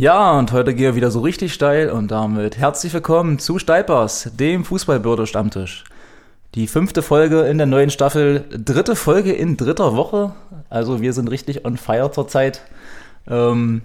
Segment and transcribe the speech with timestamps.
[0.00, 4.30] Ja, und heute gehe ich wieder so richtig steil und damit herzlich willkommen zu Steipers,
[4.32, 5.84] dem Fußballbürde-Stammtisch.
[6.54, 10.32] Die fünfte Folge in der neuen Staffel, dritte Folge in dritter Woche.
[10.70, 12.62] Also wir sind richtig on fire zurzeit.
[13.28, 13.82] Ähm,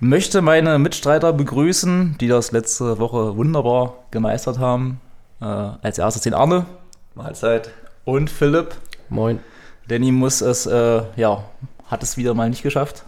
[0.00, 5.00] möchte meine Mitstreiter begrüßen, die das letzte Woche wunderbar gemeistert haben.
[5.40, 6.66] Äh, als erstes den Arne.
[7.14, 7.70] Mahlzeit.
[8.04, 8.74] Und Philipp.
[9.08, 9.40] Moin.
[9.88, 11.42] Danny muss es, äh, ja,
[11.86, 13.04] hat es wieder mal nicht geschafft,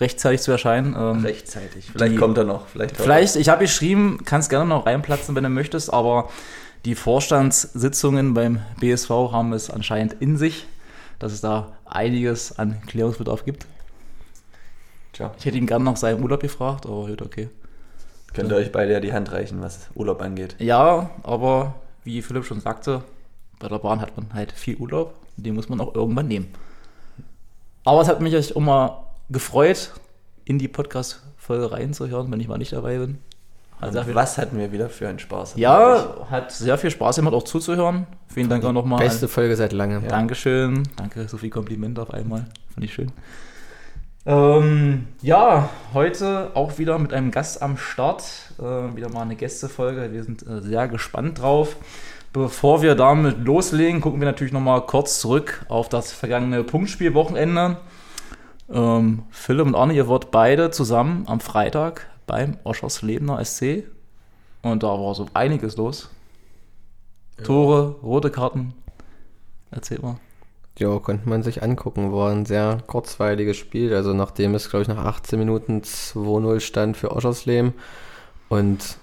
[0.00, 0.94] rechtzeitig zu erscheinen.
[0.98, 1.90] Ähm, rechtzeitig.
[1.92, 2.66] Vielleicht die, kommt er noch.
[2.68, 6.30] Vielleicht, vielleicht ich habe geschrieben, kannst gerne noch reinplatzen, wenn du möchtest, aber
[6.84, 10.66] die Vorstandssitzungen beim BSV haben es anscheinend in sich,
[11.18, 13.66] dass es da einiges an Klärungsbedarf gibt.
[15.12, 15.32] Tja.
[15.38, 17.50] Ich hätte ihn gerne nach seinem Urlaub gefragt, aber gut, okay.
[18.32, 20.54] Könnt ihr euch beide ja die Hand reichen, was Urlaub angeht.
[20.58, 23.02] Ja, aber wie Philipp schon sagte,
[23.58, 25.14] bei der Bahn hat man halt viel Urlaub.
[25.36, 26.48] Den muss man auch irgendwann nehmen.
[27.84, 29.92] Aber es hat mich echt immer gefreut,
[30.44, 33.18] in die Podcast-Folge reinzuhören, wenn ich mal nicht dabei bin.
[33.80, 35.54] Hat was hatten wir wieder für einen Spaß?
[35.56, 38.06] Ja, hat sehr viel Spaß gemacht, auch zuzuhören.
[38.28, 38.98] Vielen Dank auch nochmal.
[38.98, 40.02] Beste Folge seit langem.
[40.02, 40.08] Ja.
[40.08, 40.82] Dankeschön.
[40.96, 42.44] Danke, so viel Kompliment auf einmal.
[42.74, 43.10] Fand ich schön.
[44.26, 48.22] Ähm, ja, heute auch wieder mit einem Gast am Start.
[48.58, 50.12] Äh, wieder mal eine Gästefolge.
[50.12, 51.76] Wir sind äh, sehr gespannt drauf.
[52.34, 57.78] Bevor wir damit loslegen, gucken wir natürlich nochmal kurz zurück auf das vergangene Punktspielwochenende.
[58.72, 63.84] Ähm, Philipp und Arne, ihr wart beide zusammen am Freitag beim Oscherslebner SC.
[64.62, 66.10] Und da war so einiges los.
[67.38, 67.44] Ja.
[67.44, 68.74] Tore, rote Karten.
[69.70, 70.16] Erzähl mal.
[70.78, 72.12] Ja, konnte man sich angucken.
[72.12, 73.94] War ein sehr kurzweiliges Spiel.
[73.94, 77.74] Also nachdem es, glaube ich, nach 18 Minuten 2-0 stand für Oschersleben
[78.48, 78.96] und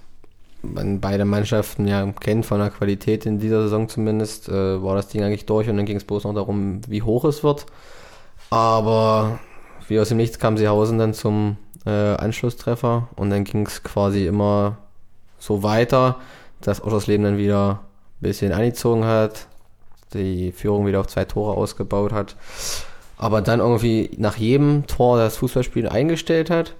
[0.63, 5.07] man beide Mannschaften ja kennt von der Qualität in dieser Saison zumindest, äh, war das
[5.09, 7.65] Ding eigentlich durch und dann ging es bloß noch darum, wie hoch es wird.
[8.49, 9.39] Aber
[9.87, 14.25] wie aus dem Nichts kam Seehausen dann zum äh, Anschlusstreffer und dann ging es quasi
[14.25, 14.77] immer
[15.39, 16.17] so weiter,
[16.61, 17.81] dass Oschersleben dann wieder
[18.19, 19.47] ein bisschen angezogen hat,
[20.13, 22.35] die Führung wieder auf zwei Tore ausgebaut hat,
[23.17, 26.75] aber dann irgendwie nach jedem Tor das Fußballspiel eingestellt hat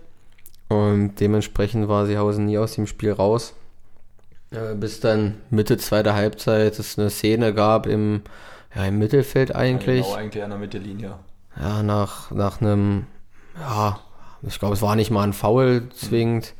[0.70, 3.54] und dementsprechend war Seehausen nie aus dem Spiel raus.
[4.52, 8.22] Äh, bis dann Mitte zweiter Halbzeit es eine Szene gab im,
[8.76, 10.02] ja, im Mittelfeld eigentlich.
[10.02, 11.16] Ja, genau, eigentlich an der Mittellinie.
[11.60, 13.08] Ja, nach, nach einem,
[13.60, 14.00] ja,
[14.44, 16.54] ich glaube, es war nicht mal ein Foul zwingend,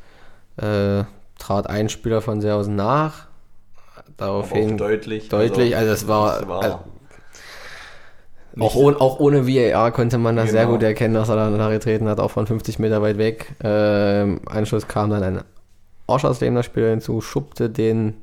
[0.56, 1.04] äh,
[1.38, 3.28] trat ein Spieler von Seehausen nach.
[4.16, 5.28] Daraufhin deutlich.
[5.28, 6.78] Deutlich, also, es war, war also,
[8.58, 10.58] auch, ohne, auch ohne VAR konnte man das genau.
[10.58, 13.54] sehr gut erkennen, dass er dann nachgetreten hat, auch von 50 Meter weit weg.
[13.62, 15.44] Ähm, Anschluss kam dann ein
[16.08, 18.14] Oschersleben Spieler hinzu, schuppte den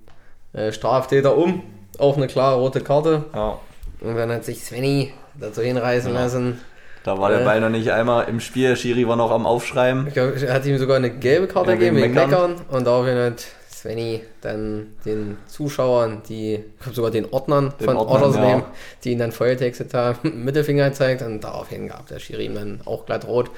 [0.54, 1.62] äh, Straftäter um
[2.00, 3.26] auf eine klare rote Karte.
[3.34, 3.60] Ja.
[4.02, 6.22] Und dann hat sich Svenny dazu hinreißen ja.
[6.22, 6.60] lassen.
[7.04, 8.76] Da war der äh, Ball noch nicht einmal im Spiel.
[8.76, 10.08] Schiri war noch am Aufschreiben.
[10.08, 12.56] Ich glaube, er hat ihm sogar eine gelbe Karte gegeben, wegen Meckern.
[12.70, 13.46] Und daraufhin hat
[13.86, 18.72] Svenny dann den Zuschauern, die, ich glaube sogar den Ordnern den von Ottersleim, ja.
[19.04, 23.06] die ihn dann Feuertextet haben, Mittelfinger gezeigt und daraufhin gab der Schiri ihm dann auch
[23.06, 23.52] glatt rot.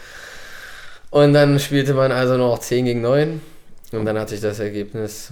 [1.09, 3.41] Und dann spielte man also noch 10 gegen 9
[3.93, 5.31] und dann hat sich das Ergebnis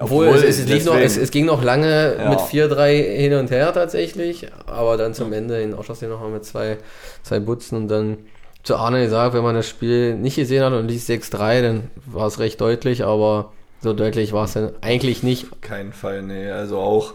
[0.00, 2.28] obwohl, Obwohl es, es, noch, es, es, ging noch lange ja.
[2.28, 6.78] mit 4-3 hin und her tatsächlich, aber dann zum Ende in Ausschuss nochmal mit zwei,
[7.22, 8.18] zwei Butzen und dann
[8.62, 12.26] zu Arne gesagt, wenn man das Spiel nicht gesehen hat und liest 6-3, dann war
[12.26, 15.46] es recht deutlich, aber so deutlich war es dann eigentlich nicht.
[15.62, 16.50] Kein Fall, nee.
[16.50, 17.14] Also auch,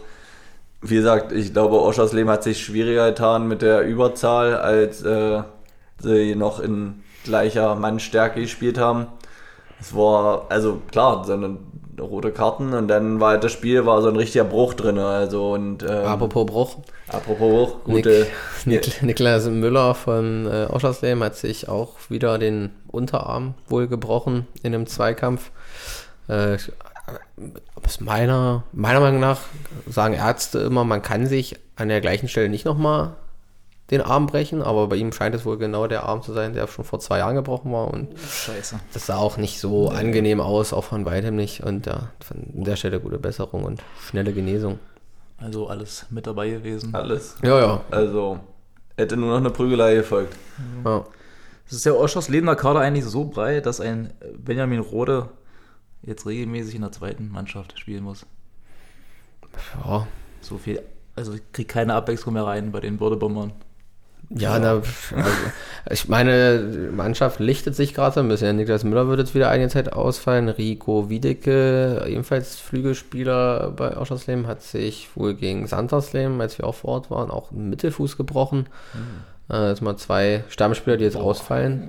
[0.80, 5.42] wie gesagt, ich glaube, Oschersleben hat sich schwieriger getan mit der Überzahl, als äh,
[6.00, 9.06] sie noch in gleicher Mannstärke gespielt haben.
[9.80, 11.58] Es war, also klar, sondern
[12.00, 14.98] rote Karten und dann war halt das Spiel war so ein richtiger Bruch drin.
[14.98, 16.76] Also und ähm, apropos Bruch.
[17.08, 18.26] Apropos Bruch, gute.
[18.64, 24.46] Nik, Nik, Niklas Müller von äh, Oschersleben hat sich auch wieder den Unterarm wohl gebrochen
[24.62, 25.50] in einem Zweikampf.
[26.28, 26.56] Äh,
[28.00, 29.40] meiner, meiner Meinung nach
[29.86, 33.12] sagen Ärzte immer, man kann sich an der gleichen Stelle nicht nochmal
[33.90, 36.66] den Arm brechen, aber bei ihm scheint es wohl genau der Arm zu sein, der
[36.68, 38.80] schon vor zwei Jahren gebrochen war und Scheiße.
[38.92, 39.98] das sah auch nicht so nee.
[39.98, 44.32] angenehm aus, auch von weitem nicht und ja, von der Stelle gute Besserung und schnelle
[44.32, 44.78] Genesung.
[45.36, 46.94] Also alles mit dabei gewesen.
[46.94, 47.36] Alles.
[47.42, 47.80] Ja, ja.
[47.90, 48.40] Also
[48.96, 50.34] hätte nur noch eine Prügelei gefolgt.
[50.84, 51.04] Ja.
[51.66, 55.28] Es ist ja Oschers lebender Kader eigentlich so breit, dass ein Benjamin Rode
[56.02, 58.26] jetzt regelmäßig in der zweiten Mannschaft spielen muss.
[59.84, 60.06] Ja.
[60.40, 60.82] So viel,
[61.16, 63.52] also kriegt keine Abwechslung mehr rein bei den Bordebombern.
[64.30, 64.86] Ja, na, also,
[65.90, 68.56] ich meine, Mannschaft lichtet sich gerade ein bisschen.
[68.56, 70.48] Niklas Müller wird jetzt wieder einige Zeit ausfallen.
[70.48, 76.90] Rico Wiedecke, ebenfalls Flügelspieler bei Oschersleben, hat sich wohl gegen Santersleben, als wir auch vor
[76.90, 78.66] Ort waren, auch einen Mittelfuß gebrochen.
[78.94, 79.54] Mhm.
[79.54, 81.88] Äh, jetzt mal zwei Stammspieler, die jetzt oh, ausfallen.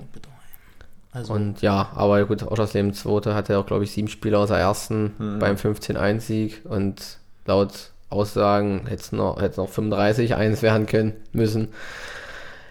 [1.12, 4.58] Also, Und ja, aber gut, Oschersleben Zweite hatte auch, glaube ich, sieben Spieler aus der
[4.58, 5.38] ersten Mhm.
[5.38, 11.68] beim 15-1-Sieg und laut Aussagen hätte es noch, hätte noch 35-1 werden können müssen.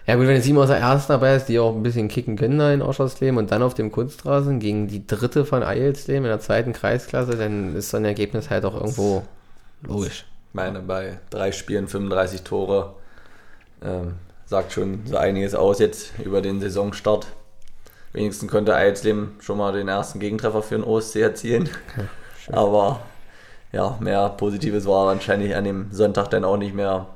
[0.06, 2.36] Ja gut, wenn jetzt sieben aus der ersten dabei ist, die auch ein bisschen kicken
[2.36, 6.30] können da in Oschersleben und dann auf dem Kunstrasen gegen die dritte von Eilsleben in
[6.30, 9.24] der zweiten Kreisklasse, dann ist so ein Ergebnis halt auch irgendwo
[9.82, 10.24] logisch.
[10.48, 12.94] Ich meine, bei drei Spielen 35 Tore
[13.82, 14.14] ähm,
[14.46, 17.26] sagt schon so einiges aus jetzt über den Saisonstart.
[18.12, 21.68] Wenigstens konnte Eilsleben schon mal den ersten Gegentreffer für den OSC erzielen.
[22.52, 23.00] Aber
[23.72, 27.08] ja, mehr Positives war wahrscheinlich an dem Sonntag dann auch nicht mehr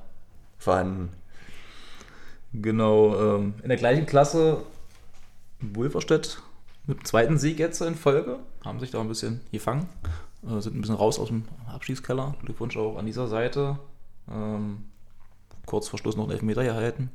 [0.58, 1.10] vorhanden.
[2.52, 4.64] Genau, ähm, in der gleichen Klasse
[5.60, 6.42] Wolverstedt
[6.86, 8.38] mit dem zweiten Sieg jetzt in Folge.
[8.64, 9.88] Haben sich da ein bisschen gefangen.
[10.42, 12.34] Äh, sind ein bisschen raus aus dem Abschießkeller.
[12.44, 13.78] Glückwunsch auch an dieser Seite.
[14.30, 14.84] Ähm,
[15.66, 17.10] kurz vor Schluss noch einen Elfmeter gehalten.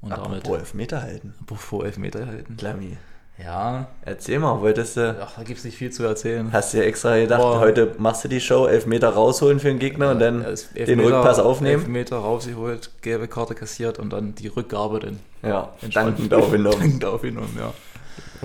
[0.00, 1.34] Und damit Apropos Elfmeter halten.
[1.54, 2.56] vor Elfmeter gehalten.
[2.56, 2.96] Klammi.
[3.42, 6.50] Ja, Erzähl mal, wolltest du, ach, da gibt es nicht viel zu erzählen.
[6.52, 7.60] hast du dir extra gedacht, Boah.
[7.60, 10.42] heute machst du die Show, Elfmeter rausholen für den Gegner und dann
[10.74, 11.82] Ja, den Rückpass aufnehmen?
[11.82, 16.76] Elfmeter rausgeholt, gelbe Karte kassiert und dann die Rückgabe dann Ja, dankend aufgenommen.
[16.80, 17.74] dankend aufgenommen, ja.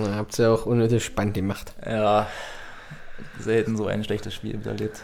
[0.03, 1.73] Da habt ihr ja auch unnötig spannend gemacht.
[1.85, 2.27] Ja,
[3.39, 5.01] selten so ein schlechtes Spiel miterlebt.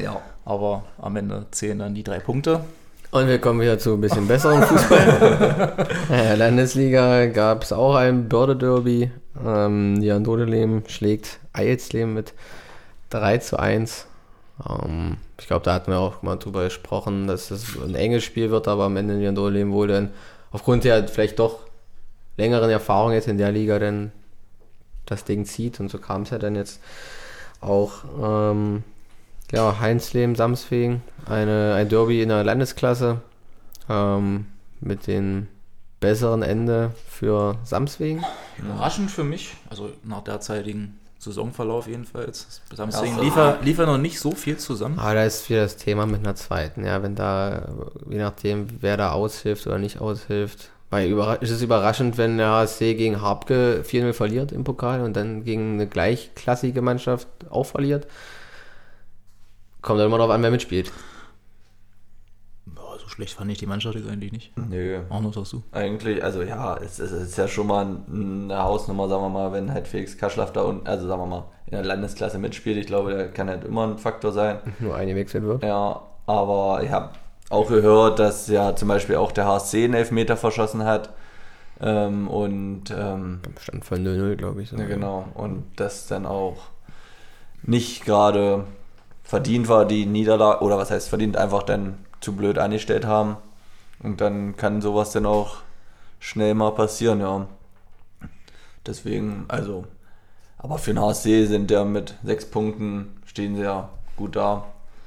[0.00, 0.22] Ja.
[0.46, 2.64] Aber am Ende zählen dann die drei Punkte.
[3.12, 5.86] Und wir kommen wieder zu ein bisschen besserem Fußball.
[6.08, 9.10] ja, Landesliga gab es auch ein Börde-Derby.
[9.44, 12.32] Ähm, Jan Dodelem schlägt Eilsleben mit
[13.10, 14.06] 3 zu 1.
[14.66, 18.50] Ähm, ich glaube, da hatten wir auch mal drüber gesprochen, dass es ein enges Spiel
[18.50, 20.08] wird, aber am Ende Jan Dodelem wohl dann
[20.50, 21.58] aufgrund der vielleicht doch
[22.38, 24.10] längeren Erfahrung jetzt in der Liga dann
[25.04, 25.80] das Ding zieht.
[25.80, 26.80] Und so kam es ja dann jetzt
[27.60, 27.92] auch.
[28.18, 28.84] Ähm,
[29.52, 33.20] ja, Heinzleben, Samsfegen, eine, ein Derby in der Landesklasse
[33.88, 34.46] ähm,
[34.80, 35.46] mit dem
[36.00, 38.24] besseren Ende für Samswegen.
[38.58, 42.60] Überraschend für mich, also nach derzeitigen Saisonverlauf jedenfalls.
[42.74, 44.98] Samstag Ja, lief er, lief er noch nicht so viel zusammen.
[44.98, 47.68] Aber da ist wieder das Thema mit einer zweiten, ja, wenn da,
[48.10, 50.70] je nachdem, wer da aushilft oder nicht aushilft.
[50.90, 55.16] Weil überra ist es überraschend, wenn der HSC gegen Harpke 4-0 verliert im Pokal und
[55.16, 58.06] dann gegen eine gleichklassige Mannschaft auch verliert.
[59.82, 60.92] Kommt dann immer darauf an, wer mitspielt.
[62.66, 64.56] Boah, so schlecht fand ich die Mannschaft jetzt eigentlich nicht.
[64.56, 65.00] Nö.
[65.10, 65.62] Auch noch sagst du.
[65.72, 69.72] Eigentlich, also ja, es, es ist ja schon mal eine Hausnummer, sagen wir mal, wenn
[69.72, 72.76] halt Felix Kaschlaff da unten, also sagen wir mal, in der Landesklasse mitspielt.
[72.76, 74.60] Ich glaube, der kann halt immer ein Faktor sein.
[74.78, 75.64] Nur eingewechselt wird.
[75.64, 77.10] Ja, aber ich habe
[77.50, 81.10] auch gehört, dass ja zum Beispiel auch der HSC einen Elfmeter verschossen hat.
[81.80, 84.68] Ähm, und ähm, Stand von 0-0, glaube ich.
[84.68, 84.76] So.
[84.76, 85.26] ja, genau.
[85.34, 86.58] Und das dann auch
[87.64, 88.64] nicht gerade
[89.32, 93.38] verdient war, die Niederlage, oder was heißt verdient, einfach dann zu blöd angestellt haben.
[94.02, 95.62] Und dann kann sowas dann auch
[96.20, 97.46] schnell mal passieren, ja.
[98.84, 99.86] Deswegen, also,
[100.58, 103.88] aber für den HSC sind ja mit sechs Punkten, stehen sie ja
[104.18, 104.66] gut da.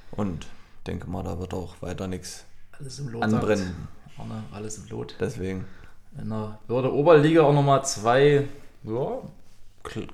[0.09, 0.47] Und
[0.87, 2.45] denke mal, da wird auch weiter nichts
[2.79, 3.21] Alles im Lot.
[3.21, 3.87] anbrennen.
[4.17, 5.17] Arne, alles im Lot.
[5.19, 5.65] Deswegen.
[6.19, 8.47] In der Oberliga auch nochmal zwei
[8.85, 9.19] ja,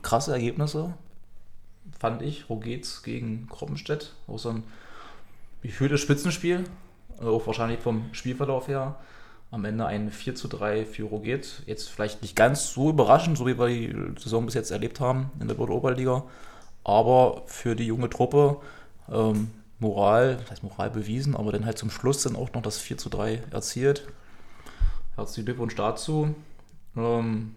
[0.01, 0.95] krasse Ergebnisse,
[2.01, 2.49] fand ich.
[2.49, 4.15] Rogez gegen Kroppenstedt.
[4.27, 4.63] Auch so ein
[5.61, 6.63] gefühltes Spitzenspiel.
[7.21, 8.95] äh, Auch wahrscheinlich vom Spielverlauf her.
[9.51, 11.61] Am Ende ein 4 zu 3 für Rogez.
[11.67, 15.29] Jetzt vielleicht nicht ganz so überraschend, so wie wir die Saison bis jetzt erlebt haben
[15.39, 16.23] in der Börde Oberliga.
[16.83, 18.57] Aber für die junge Truppe
[19.07, 22.79] ähm, Moral, das heißt Moral bewiesen, aber dann halt zum Schluss dann auch noch das
[22.79, 24.07] 4 zu 3 erzielt.
[25.17, 26.33] Herzlichen Glückwunsch dazu.
[26.97, 27.55] Ähm,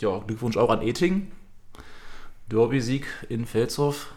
[0.00, 1.30] ja, Glückwunsch auch an Eting.
[2.50, 4.12] Derby-Sieg in Felshof.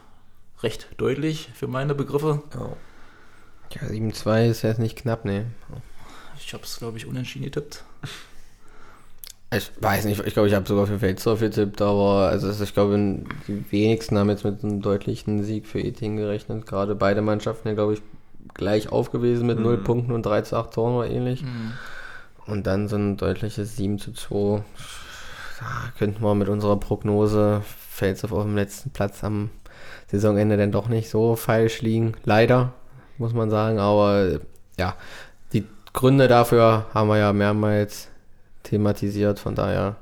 [0.63, 2.43] Recht deutlich für meine Begriffe.
[2.53, 2.69] Ja.
[3.73, 5.45] Ja, 7-2 ist jetzt nicht knapp, ne.
[6.37, 7.83] Ich habe es, glaube ich, unentschieden getippt.
[9.53, 12.97] Ich weiß nicht, ich glaube, ich habe sogar für Feldsdorf getippt, aber also ich glaube,
[13.47, 16.65] die wenigsten haben jetzt mit einem deutlichen Sieg für Eting gerechnet.
[16.65, 18.01] Gerade beide Mannschaften ja, glaube ich,
[18.53, 21.43] gleich auf gewesen mit 0 Punkten und 3 zu 8 Toren oder ähnlich.
[22.45, 24.63] Und dann so ein deutliches 7 zu 2.
[25.59, 25.65] Da
[25.97, 27.61] könnten wir mit unserer Prognose
[28.01, 29.51] Feldsdorf auf dem letzten Platz am
[30.07, 32.13] Saisonende dann doch nicht so falsch liegen.
[32.23, 32.73] Leider,
[33.19, 33.77] muss man sagen.
[33.77, 34.39] Aber
[34.75, 34.95] ja,
[35.53, 38.07] die Gründe dafür haben wir ja mehrmals
[38.63, 39.37] thematisiert.
[39.37, 39.97] Von daher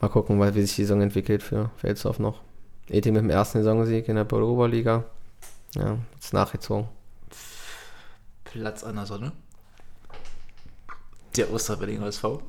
[0.00, 2.42] mal gucken, wie sich die Saison entwickelt für Felsdorf noch.
[2.88, 5.02] ET mit dem ersten Saisonsieg in der Oberliga.
[5.74, 6.86] Ja, ist nachgezogen.
[8.44, 9.32] Platz an der Sonne.
[11.36, 12.40] Der Osterwellinger SV.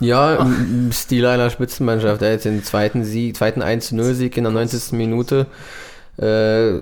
[0.00, 2.22] Ja, im Stil einer Spitzenmannschaft.
[2.22, 4.92] Er hat jetzt den zweiten Sieg, zweiten 1-0-Sieg in der 90.
[4.92, 5.46] Minute.
[6.16, 6.80] Äh,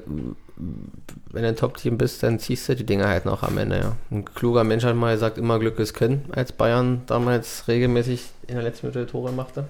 [1.32, 3.97] wenn du ein Top-Team bist, dann ziehst du die Dinge halt noch am Ende, ja.
[4.11, 8.54] Ein kluger Mensch hat mal gesagt, immer Glück ist Können, als Bayern damals regelmäßig in
[8.54, 9.64] der letzten Minute Tore machte.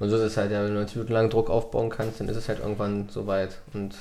[0.00, 2.28] Und so ist es halt, ja, wenn du 90 Minuten lang Druck aufbauen kannst, dann
[2.28, 3.58] ist es halt irgendwann soweit.
[3.72, 3.94] Und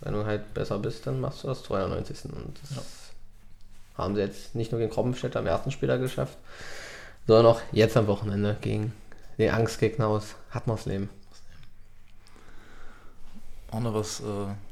[0.00, 2.24] wenn du halt besser bist, dann machst du das Tor 90.
[2.26, 2.82] Und das ja.
[3.98, 6.38] haben sie jetzt nicht nur gegen Kroppenstedt am ersten Spieler geschafft,
[7.26, 8.92] sondern auch jetzt am Wochenende gegen
[9.38, 11.08] den Angstgegner aus Hatmersleben.
[13.70, 14.24] Arne, was äh,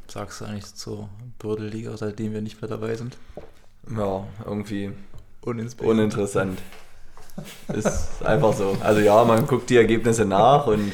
[0.06, 3.16] sagst du eigentlich zur Bürdelliga, seitdem wir nicht mehr dabei sind?
[3.97, 4.92] Ja, irgendwie
[5.44, 6.61] uninteressant.
[7.73, 8.76] Ist einfach so.
[8.80, 10.92] Also ja, man guckt die Ergebnisse nach und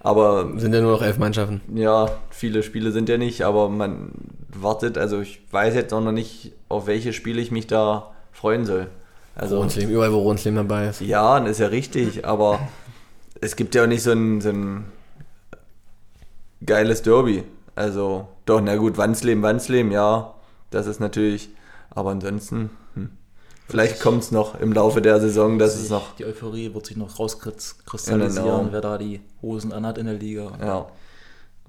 [0.00, 1.60] aber sind ja nur noch elf Mannschaften.
[1.76, 4.12] Ja, viele Spiele sind ja nicht, aber man
[4.48, 8.64] wartet, also ich weiß jetzt auch noch nicht, auf welche Spiele ich mich da freuen
[8.64, 8.88] soll.
[9.34, 11.00] Also Ronsleben, überall wo Ronsleben dabei ist.
[11.00, 12.60] Ja, das ist ja richtig, aber
[13.40, 14.84] es gibt ja auch nicht so ein, so ein
[16.64, 17.44] geiles Derby.
[17.74, 20.34] Also doch, na gut, Wandsleben, Wandsleben, ja,
[20.70, 21.48] das ist natürlich,
[21.90, 22.70] aber ansonsten
[23.66, 26.14] Vielleicht kommt es noch im Laufe der Saison, dass es noch.
[26.16, 28.68] Die Euphorie wird sich noch rauskristallisieren, genau.
[28.72, 30.52] wer da die Hosen anhat in der Liga.
[30.60, 30.86] Ja.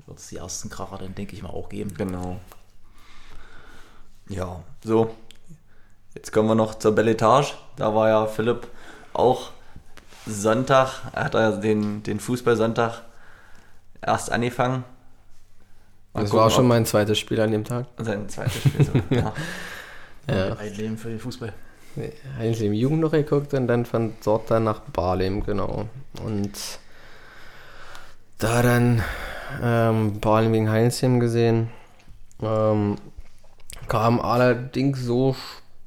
[0.06, 1.94] Wird es die ersten Kracher dann, denke ich mal, auch geben.
[1.98, 2.40] Genau.
[4.28, 5.16] Ja, so.
[6.16, 7.54] Jetzt kommen wir noch zur Belletage.
[7.76, 8.68] Da war ja Philipp
[9.14, 9.52] auch
[10.26, 13.04] Sonntag, er hat ja den, den Fußballsonntag
[14.02, 14.84] erst angefangen.
[16.14, 17.86] Mal das gucken, war auch schon mein zweites Spiel an dem Tag.
[17.98, 19.34] Sein zweites Spiel, so, ja.
[20.28, 20.56] ja.
[20.56, 21.54] Ein Leben für den Fußball
[22.40, 25.88] eigentlich im Jugend noch geguckt und dann von dort dann nach Barlem, genau.
[26.24, 26.52] Und
[28.38, 29.04] da dann
[29.62, 31.70] ähm, Barlem gegen Heinzheim gesehen.
[32.42, 32.98] Ähm,
[33.88, 35.36] kam allerdings so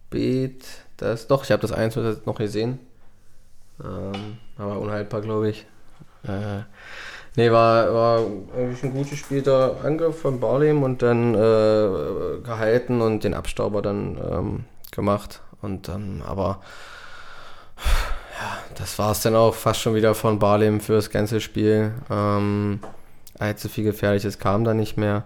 [0.09, 0.65] spät,
[0.97, 2.79] dass doch, ich habe das 1 noch gesehen.
[3.83, 5.67] Ähm, aber unhaltbar, glaube ich.
[6.25, 6.63] Äh,
[7.37, 8.21] nee, war, war
[8.57, 14.19] eigentlich ein gut gespielter Angriff von Barlem und dann äh, gehalten und den Abstauber dann
[14.19, 15.43] ähm, gemacht.
[15.61, 16.61] Und dann, aber
[17.77, 21.93] ja, das war es dann auch fast schon wieder von Barlem für das ganze Spiel.
[22.11, 22.81] Ähm,
[23.39, 25.25] allzu viel Gefährliches kam da nicht mehr.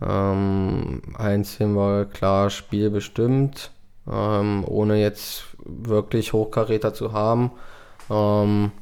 [0.00, 3.70] Ähm, Einzeln war klar spielbestimmt,
[4.10, 7.52] ähm, ohne jetzt wirklich Hochkaräter zu haben.
[8.10, 8.72] Ähm,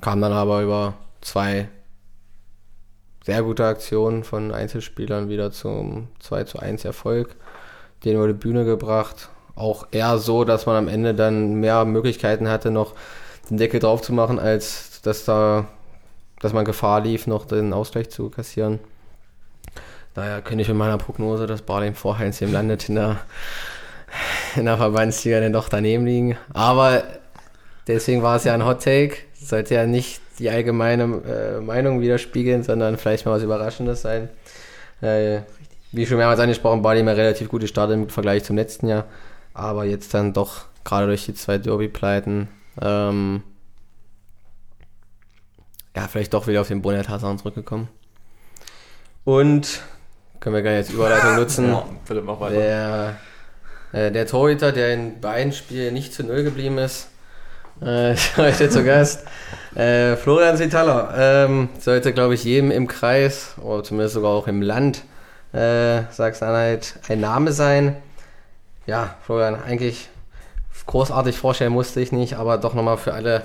[0.00, 1.68] kam dann aber über zwei
[3.24, 7.36] sehr gute Aktionen von Einzelspielern wieder zum 2 zu 1 Erfolg.
[8.04, 12.48] Den über die Bühne gebracht auch eher so, dass man am Ende dann mehr Möglichkeiten
[12.48, 12.94] hatte, noch
[13.50, 15.66] den Deckel drauf zu machen, als dass da,
[16.40, 18.78] dass man Gefahr lief, noch den Ausgleich zu kassieren.
[20.14, 23.20] Daher könnte ich mit meiner Prognose, dass Barley vor Heinz hier landet, in der,
[24.56, 26.36] in der Verbandsliga dann doch daneben liegen.
[26.52, 27.04] Aber
[27.86, 29.16] deswegen war es ja ein Hot Take.
[29.34, 34.28] Sollte ja nicht die allgemeine äh, Meinung widerspiegeln, sondern vielleicht mal was Überraschendes sein.
[35.00, 35.40] Äh,
[35.92, 39.04] wie schon mehrmals angesprochen, Barley mehr relativ gute Start im Vergleich zum letzten Jahr.
[39.52, 42.48] Aber jetzt dann doch, gerade durch die zwei Derby-Pleiten,
[42.80, 43.42] ähm,
[45.94, 47.88] ja, vielleicht doch wieder auf den Bonnet Hassan zurückgekommen.
[49.24, 49.82] Und
[50.40, 51.68] können wir gerne jetzt Überleitung nutzen.
[51.68, 52.56] Ja, bitte mach weiter.
[52.56, 53.16] Der,
[53.92, 57.08] der Torhüter, der in beiden Spielen nicht zu Null geblieben ist,
[57.80, 59.24] äh, heute zu Gast.
[59.74, 64.62] Äh, Florian Sitaler ähm, sollte, glaube ich, jedem im Kreis oder zumindest sogar auch im
[64.62, 65.02] Land
[65.52, 67.96] äh, Sachsen-Anhalt ein Name sein.
[68.86, 70.08] Ja, Florian, eigentlich
[70.86, 73.42] großartig vorstellen musste ich nicht, aber doch nochmal für alle,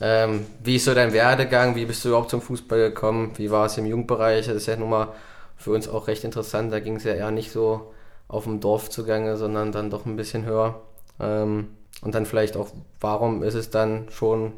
[0.00, 3.66] ähm, wie ist so dein Werdegang, wie bist du überhaupt zum Fußball gekommen, wie war
[3.66, 5.08] es im Jugendbereich, das ist ja nun mal
[5.56, 7.92] für uns auch recht interessant, da ging es ja eher nicht so
[8.28, 10.80] auf dem Dorf zugange, sondern dann doch ein bisschen höher.
[11.18, 11.68] Ähm,
[12.02, 12.68] und dann vielleicht auch,
[13.00, 14.52] warum ist es dann schon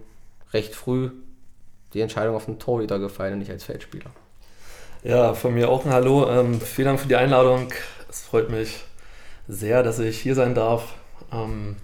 [0.53, 1.11] recht früh
[1.95, 4.11] die Entscheidung auf den Torhüter gefallen und nicht als Feldspieler?
[5.03, 6.29] Ja, von mir auch ein Hallo.
[6.29, 7.69] Ähm, vielen Dank für die Einladung.
[8.09, 8.85] Es freut mich,
[9.49, 10.95] sehr, dass ich hier sein darf.
[11.33, 11.77] Ähm,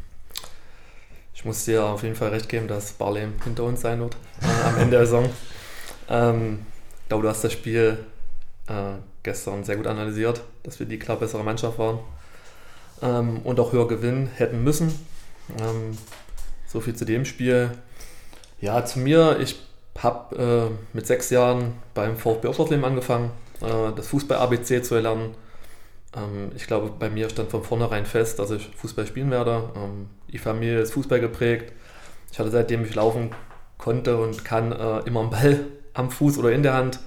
[1.35, 4.69] ich muss dir auf jeden Fall recht geben, dass Barlem hinter uns sein wird äh,
[4.69, 5.31] am Ende der Saison.
[6.09, 6.67] Ähm,
[7.03, 7.99] ich glaube, du hast das Spiel
[8.69, 11.99] äh, gestern sehr gut analysiert, dass wir die klar bessere Mannschaft waren
[13.03, 14.89] ähm, und auch höher gewinnen hätten müssen.
[15.61, 15.99] Ähm,
[16.67, 17.71] so viel zu dem Spiel.
[18.61, 19.61] Ja, zu mir, ich
[19.99, 23.31] habe äh, mit sechs Jahren beim VfB Oschersleben angefangen,
[23.61, 25.35] äh, das Fußball-ABC zu erlernen
[26.17, 29.71] ähm, ich glaube, bei mir stand von vornherein fest, dass ich Fußball spielen werde.
[29.77, 31.73] Ähm, die Familie ist Fußball geprägt.
[32.33, 33.31] Ich hatte seitdem ich laufen
[33.79, 35.61] konnte und kann äh, immer einen Ball
[35.95, 37.01] am Fuß oder in der Hand.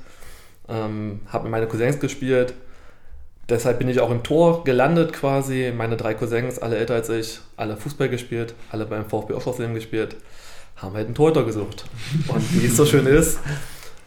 [0.69, 2.53] Ähm, habe mit meinen Cousins gespielt.
[3.49, 5.73] Deshalb bin ich auch im Tor gelandet quasi.
[5.75, 10.15] Meine drei Cousins, alle älter als ich, alle Fußball gespielt, alle beim VfB Oschersleben gespielt,
[10.75, 11.85] haben halt einen Torhüter gesucht.
[12.27, 13.39] Und wie es so schön ist,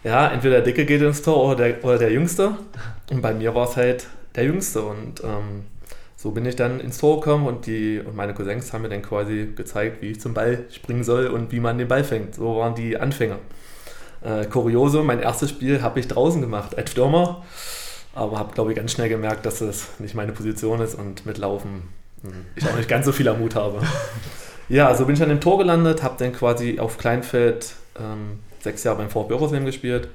[0.05, 2.57] ja, entweder der Dicke geht ins Tor oder der, oder der Jüngste.
[3.11, 5.65] Und bei mir war es halt der Jüngste und ähm,
[6.17, 9.03] so bin ich dann ins Tor gekommen und, die, und meine Cousins haben mir dann
[9.03, 12.37] quasi gezeigt, wie ich zum Ball springen soll und wie man den Ball fängt.
[12.37, 13.39] So waren die Anfänger.
[14.25, 17.45] Äh, Kuriose, mein erstes Spiel habe ich draußen gemacht als Stürmer,
[18.15, 21.39] aber habe, glaube ich, ganz schnell gemerkt, dass es nicht meine Position ist und mit
[21.39, 21.89] Laufen
[22.23, 23.81] hm, ich auch nicht ganz so viel am Mut habe.
[24.69, 28.85] Ja, so bin ich dann im Tor gelandet, habe dann quasi auf Kleinfeld ähm, sechs
[28.85, 30.09] Jahre beim VfB Obersleben gespielt,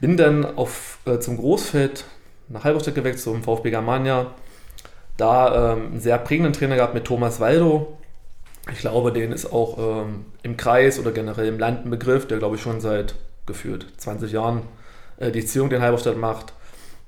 [0.00, 2.04] bin dann auf, äh, zum Großfeld
[2.48, 4.32] nach Halberstadt gewechselt, zum VfB Germania,
[5.16, 7.97] da ähm, einen sehr prägenden Trainer gehabt mit Thomas Waldo.
[8.70, 12.38] Ich glaube, den ist auch ähm, im Kreis oder generell im Land ein Begriff, der
[12.38, 13.14] glaube ich schon seit
[13.46, 14.62] gefühlt 20 Jahren
[15.18, 16.52] äh, die Ziehung in Halberstadt macht,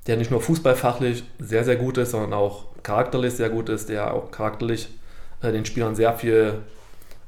[0.06, 4.14] der nicht nur fußballfachlich sehr, sehr gut ist, sondern auch charakterlich sehr gut ist, der
[4.14, 4.88] auch charakterlich
[5.42, 6.62] äh, den Spielern sehr viel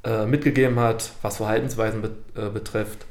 [0.05, 3.07] äh, mitgegeben hat, was Verhaltensweisen bet äh, betrifft.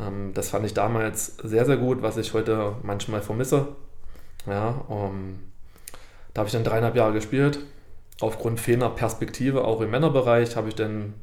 [0.00, 3.68] Ähm, das fand ich damals sehr, sehr gut, was ich heute manchmal vermisse.
[4.46, 5.38] Ja, um,
[6.34, 7.60] da habe ich dann dreieinhalb Jahre gespielt.
[8.20, 11.14] Aufgrund fehlender Perspektive, auch im Männerbereich, habe ich dann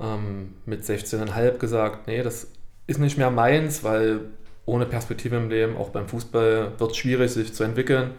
[0.00, 2.48] ähm, mit 16,5 gesagt, nee, das
[2.86, 4.20] ist nicht mehr meins, weil
[4.66, 8.12] ohne Perspektive im Leben, auch beim Fußball, wird es schwierig, sich zu entwickeln.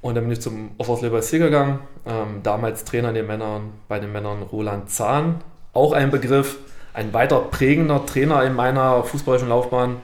[0.00, 4.12] Und dann bin ich zum Offersleber SC gegangen, ähm, damals Trainer den Männern, bei den
[4.12, 6.58] Männern Roland Zahn, auch ein Begriff,
[6.92, 9.96] ein weiter prägender Trainer in meiner fußballischen Laufbahn,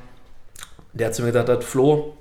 [0.93, 2.17] der zu mir gesagt hat, Flo,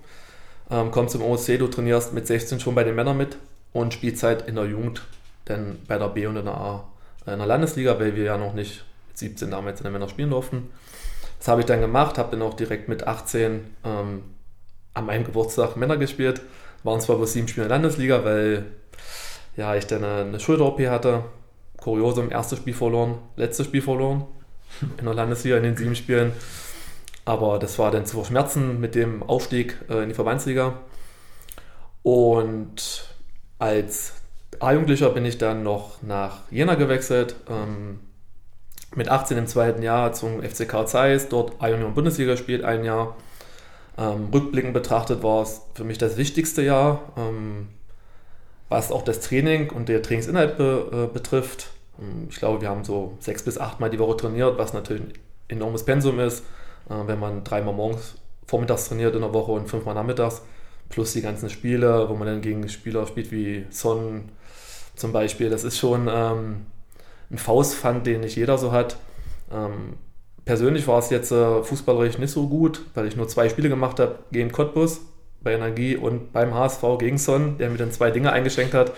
[0.70, 3.38] ähm, komm zum OSC, du trainierst mit 16 schon bei den Männern mit
[3.78, 5.04] und Spielzeit in der Jugend,
[5.48, 6.88] denn bei der B und in der A
[7.26, 10.10] äh, in der Landesliga, weil wir ja noch nicht mit 17 damals in der Männer
[10.10, 10.72] spielen durften.
[11.38, 14.24] Das habe ich dann gemacht, habe dann auch direkt mit 18 ähm,
[14.96, 16.42] an meinem Geburtstag Männer gespielt.
[16.84, 18.66] Waren zwar bloß sieben Spiele in der Landesliga, weil
[19.56, 21.26] ja, ich dann eine, eine Schulter-OP hatte.
[21.78, 24.26] Kuriosum, erstes Spiel verloren, letztes Spiel verloren
[24.98, 26.34] in der Landesliga in den sieben Spielen.
[27.26, 30.80] Aber das war dann zu verschmerzen mit dem Aufstieg äh, in die Verbandsliga.
[32.02, 33.08] Und
[33.60, 34.14] als
[34.60, 37.36] A-Jugendlicher bin ich dann noch nach Jena gewechselt.
[37.50, 38.00] Ähm,
[38.96, 43.16] mit 18 im zweiten Jahr zum FC Karl Zeiss, dort A-Union Bundesliga gespielt, ein Jahr.
[43.98, 47.68] Ähm, rückblickend betrachtet war es für mich das wichtigste Jahr, ähm,
[48.70, 51.70] was auch das Training und der Trainingsinhalt be, äh, betrifft.
[52.00, 55.04] Ähm, ich glaube, wir haben so sechs bis acht Mal die Woche trainiert, was natürlich
[55.04, 55.14] ein
[55.48, 56.44] enormes Pensum ist.
[56.90, 58.16] Äh, wenn man dreimal morgens
[58.46, 60.42] vormittags trainiert in der Woche und fünfmal nachmittags,
[60.90, 64.30] plus die ganzen Spiele, wo man dann gegen Spieler spielt wie Son
[64.96, 65.50] zum Beispiel.
[65.50, 66.66] Das ist schon ähm,
[67.30, 68.98] ein Faustpfand, den nicht jeder so hat.
[69.52, 69.94] Ähm,
[70.46, 74.00] persönlich war es jetzt äh, fußballerisch nicht so gut, weil ich nur zwei Spiele gemacht
[74.00, 75.02] habe gegen Cottbus
[75.42, 78.92] bei Energie und beim HSV gegen Son, der mir dann zwei Dinge eingeschenkt hat,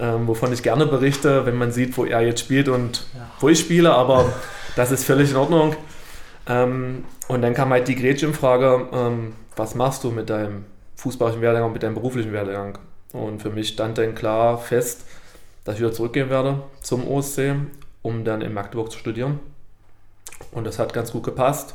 [0.00, 3.28] ähm, wovon ich gerne berichte, wenn man sieht, wo er jetzt spielt und ja.
[3.40, 4.32] wo ich spiele, aber
[4.76, 5.76] das ist völlig in Ordnung.
[6.46, 10.64] Ähm, und dann kam halt die Gretchenfrage, ähm, was machst du mit deinem
[10.98, 12.78] fußballischen Werdegang, mit deinem beruflichen Werdegang?
[13.12, 15.04] Und für mich stand dann klar fest,
[15.64, 17.54] dass ich wieder zurückgehen werde zum OSC,
[18.02, 19.40] um dann in Magdeburg zu studieren.
[20.52, 21.74] Und das hat ganz gut gepasst.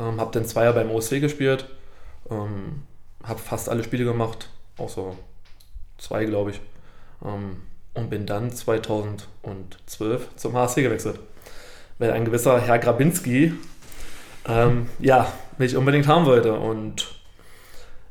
[0.00, 1.66] Ähm, habe dann zwei Jahre beim OSC gespielt,
[2.30, 2.82] ähm,
[3.22, 5.12] habe fast alle Spiele gemacht, außer
[5.98, 6.60] zwei, glaube ich.
[7.24, 7.56] Ähm,
[7.94, 11.20] und bin dann 2012 zum HSC gewechselt.
[11.98, 13.52] Weil ein gewisser Herr Grabinski
[14.48, 16.54] ähm, ja, mich unbedingt haben wollte.
[16.54, 17.14] Und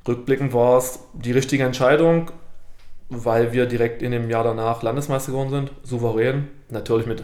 [0.07, 2.31] rückblickend war es die richtige Entscheidung,
[3.09, 7.23] weil wir direkt in dem Jahr danach Landesmeister geworden sind, souverän, natürlich mit,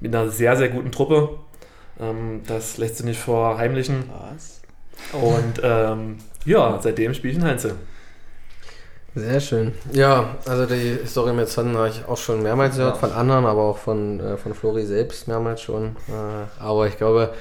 [0.00, 1.38] mit einer sehr, sehr guten Truppe.
[2.00, 4.04] Ähm, das lässt sich nicht verheimlichen.
[4.28, 4.60] Was?
[5.12, 7.76] Und ähm, ja, seitdem spiele ich in Heinze.
[9.14, 9.72] Sehr schön.
[9.92, 13.00] Ja, also die Story mit Son habe ich auch schon mehrmals gehört, ja.
[13.00, 15.96] von anderen, aber auch von, äh, von Flori selbst mehrmals schon.
[16.08, 17.34] Äh, aber ich glaube,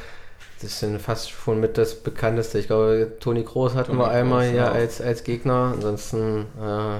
[0.61, 2.59] das ist fast schon mit das bekannteste.
[2.59, 4.71] Ich glaube, Toni Groß hatten Toni wir einmal Groß, hier ja.
[4.71, 5.71] als, als Gegner.
[5.73, 6.99] Ansonsten äh,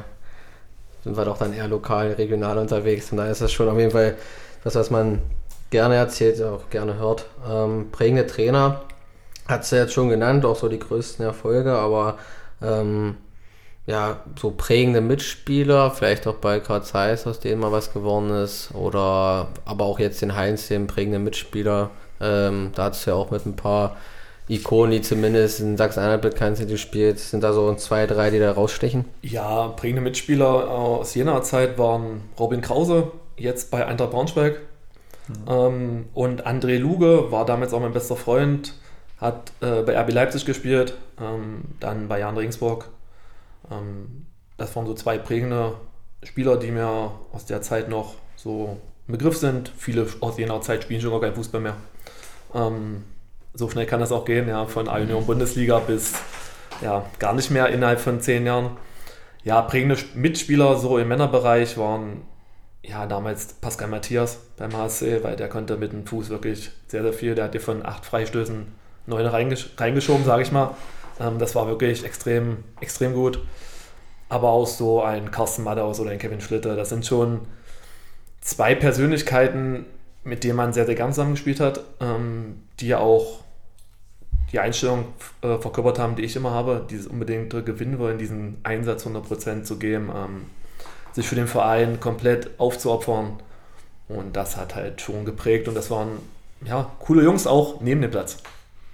[1.03, 3.11] sind wir doch dann eher lokal, regional unterwegs.
[3.11, 4.15] Und da ist das schon auf jeden Fall
[4.63, 5.21] das, was man
[5.69, 7.25] gerne erzählt, auch gerne hört.
[7.49, 8.81] Ähm, prägende Trainer
[9.47, 12.17] hat es ja jetzt schon genannt, auch so die größten Erfolge, aber
[12.61, 13.17] ähm,
[13.87, 18.73] ja, so prägende Mitspieler, vielleicht auch bei Karl Zeiss, aus denen mal was geworden ist,
[18.75, 21.89] oder aber auch jetzt den Heinz, den prägenden Mitspieler,
[22.21, 23.97] ähm, da hat es ja auch mit ein paar
[24.49, 27.19] Ikonen, die zumindest in Sachsen-Anhalt bekannt sind, gespielt.
[27.19, 29.05] Sind da so zwei, drei, die da rausstechen?
[29.21, 34.60] Ja, prägende Mitspieler aus jener Zeit waren Robin Krause, jetzt bei Eintracht Braunschweig.
[35.27, 35.36] Mhm.
[35.47, 38.73] Ähm, und André Luge war damals auch mein bester Freund,
[39.19, 42.89] hat äh, bei RB Leipzig gespielt, ähm, dann bei Jan Regensburg.
[43.71, 44.25] Ähm,
[44.58, 45.73] das waren so zwei prägende
[46.23, 48.77] Spieler, die mir aus der Zeit noch so
[49.08, 49.71] ein Begriff sind.
[49.77, 51.77] Viele aus jener Zeit spielen schon gar kein Fußball mehr.
[52.53, 53.03] Ähm,
[53.53, 56.13] so schnell kann das auch gehen, ja, von A-Union Bundesliga bis
[56.81, 58.77] ja, gar nicht mehr innerhalb von zehn Jahren.
[59.43, 62.21] ja, prägende Mitspieler so im Männerbereich waren
[62.83, 67.13] ja damals Pascal Matthias beim HSC, weil der konnte mit dem Fuß wirklich sehr, sehr
[67.13, 67.35] viel.
[67.35, 68.67] Der hat dir von acht Freistößen
[69.05, 70.75] neun reingesch reingeschoben, sage ich mal.
[71.19, 73.39] Ähm, das war wirklich extrem, extrem gut.
[74.29, 77.41] Aber auch so ein Carsten Maddaus oder ein Kevin Schlitter, das sind schon
[78.41, 79.85] zwei Persönlichkeiten,
[80.29, 83.43] mit denen man sehr, sehr gern zusammengespielt hat, ähm, die ja auch
[84.51, 85.05] die Einstellung
[85.41, 89.77] äh, verkörpert haben, die ich immer habe, dieses unbedingte Gewinnen wollen, diesen Einsatz 100% zu
[89.77, 90.45] geben, ähm,
[91.13, 93.39] sich für den Verein komplett aufzuopfern.
[94.07, 96.09] Und das hat halt schon geprägt und das waren
[96.65, 98.37] ja, coole Jungs auch neben dem Platz.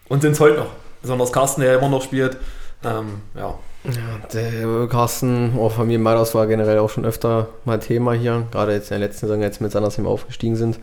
[0.08, 0.72] Und sind es heute noch.
[1.02, 2.38] Besonders Carsten, der immer noch spielt.
[2.84, 3.58] Ähm, ja.
[3.86, 3.92] ja.
[4.34, 8.92] der Carsten, oh, Familie Madaus war generell auch schon öfter mal Thema hier, gerade jetzt
[8.92, 10.80] in der letzten Saison, wir mit Sandersheim aufgestiegen sind.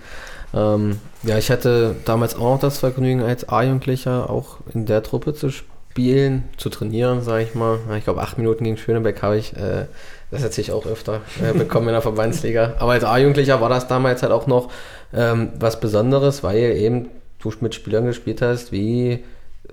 [0.55, 5.35] Ähm, ja, ich hatte damals auch noch das Vergnügen, als A-Jugendlicher auch in der Truppe
[5.35, 7.79] zu spielen, zu trainieren, sage ich mal.
[7.97, 9.87] Ich glaube, acht Minuten gegen Schönebeck habe ich, äh,
[10.31, 12.75] das hätte ich auch öfter äh, bekommen in der Verbandsliga.
[12.79, 14.71] Aber als A-Jugendlicher war das damals halt auch noch
[15.15, 19.25] ähm, was Besonderes, weil eben du mit Spielern gespielt hast, wie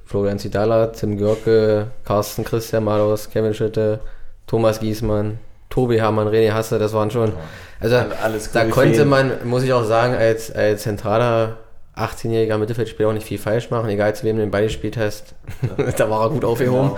[0.06, 4.00] Florian Zidala, Tim Görke, Carsten Christian Malos, Kevin Schütte,
[4.48, 5.40] Thomas Giesmann,
[5.70, 7.34] Tobi Hermann, René Hasse, das waren schon.
[7.80, 11.58] Also Alles da konnte man, muss ich auch sagen, als, als zentraler
[11.96, 15.36] 18-jähriger Mittelfeldspieler auch nicht viel falsch machen, egal zu wem du den Ball gespielt hast.
[15.98, 16.90] Da war er gut aufgehoben.
[16.90, 16.98] Genau.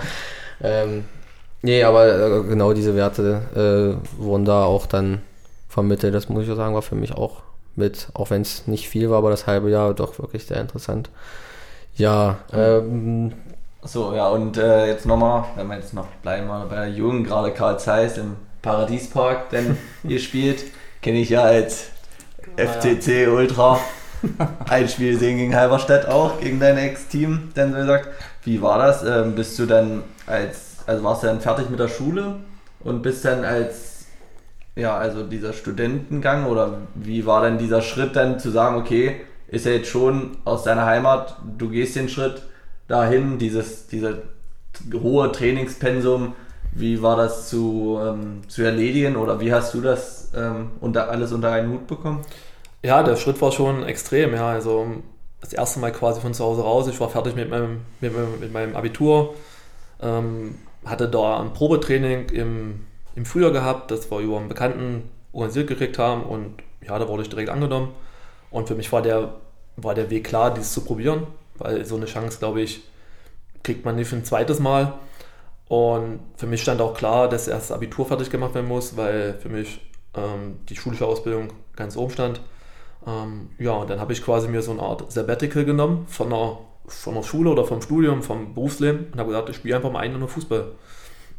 [0.62, 1.04] Ähm,
[1.62, 5.22] nee, aber äh, genau diese Werte äh, wurden da auch dann
[5.68, 6.14] vermittelt.
[6.14, 7.42] Das muss ich auch sagen, war für mich auch
[7.74, 11.10] mit, auch wenn es nicht viel war, aber das halbe Jahr doch wirklich sehr interessant.
[11.94, 13.32] Ja, ähm,
[13.82, 17.50] so, ja, und äh, jetzt nochmal, wenn wir jetzt noch bleiben bei der Jugend, gerade
[17.50, 20.64] Karl Zeiss im Paradiespark, denn ihr spielt,
[21.00, 21.88] kenne ich ja als
[22.56, 23.78] FCC Ultra.
[24.68, 28.08] Ein Spiel sehen gegen Halberstadt auch, gegen dein Ex-Team, denn so gesagt.
[28.44, 29.04] Wie war das?
[29.04, 32.36] Ähm, bist du dann als, also warst du dann fertig mit der Schule
[32.80, 34.06] und bist dann als,
[34.76, 39.66] ja, also dieser Studentengang oder wie war denn dieser Schritt dann zu sagen, okay, ist
[39.66, 42.42] ja jetzt schon aus deiner Heimat, du gehst den Schritt
[42.88, 44.18] dahin, dieses, dieser
[44.94, 46.34] hohe Trainingspensum,
[46.72, 51.32] wie war das zu, ähm, zu erledigen oder wie hast du das ähm, unter, alles
[51.32, 52.22] unter einen Hut bekommen?
[52.82, 54.34] Ja, der Schritt war schon extrem.
[54.34, 54.86] Ja, also
[55.40, 56.88] das erste Mal quasi von zu Hause raus.
[56.88, 59.34] Ich war fertig mit meinem, mit meinem, mit meinem Abitur,
[60.00, 65.68] ähm, hatte da ein Probetraining im, im Frühjahr gehabt, das wir über einen Bekannten organisiert
[65.68, 67.90] gekriegt haben und ja, da wurde ich direkt angenommen.
[68.50, 69.34] Und für mich war der,
[69.76, 72.82] war der Weg klar, dies zu probieren, weil so eine Chance, glaube ich,
[73.62, 74.94] kriegt man nicht für ein zweites Mal.
[75.68, 79.34] Und für mich stand auch klar, dass erst das Abitur fertig gemacht werden muss, weil
[79.34, 79.80] für mich
[80.14, 82.40] ähm, die schulische Ausbildung ganz oben stand.
[83.06, 86.58] Ähm, ja, und dann habe ich quasi mir so eine Art Sabbatical genommen von der,
[86.86, 90.00] von der Schule oder vom Studium, vom Berufsleben und habe gesagt, ich spiele einfach mal
[90.00, 90.72] einen nur Fußball.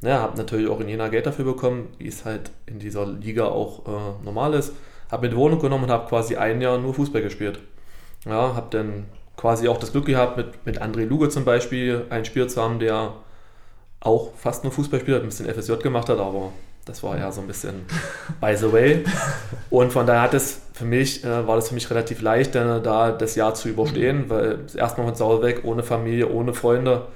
[0.02, 3.46] Ja, habe natürlich auch in Jena Geld dafür bekommen, wie es halt in dieser Liga
[3.46, 4.74] auch äh, normal ist.
[5.10, 7.60] Habe mir die Wohnung genommen und habe quasi ein Jahr nur Fußball gespielt.
[8.26, 9.06] Ja, habe dann
[9.38, 12.80] quasi auch das Glück gehabt, mit, mit André Luge zum Beispiel einen Spieler zu haben,
[12.80, 13.14] der
[14.04, 16.52] auch fast nur Fußball spielt, ein bisschen FSJ gemacht hat, aber
[16.86, 17.86] das war ja so ein bisschen
[18.42, 19.06] by the way.
[19.70, 22.84] Und von daher hat es für mich, äh, war das für mich relativ leicht, dann
[22.84, 27.08] da das Jahr zu überstehen, weil erstmal von Hause weg, ohne Familie, ohne Freunde.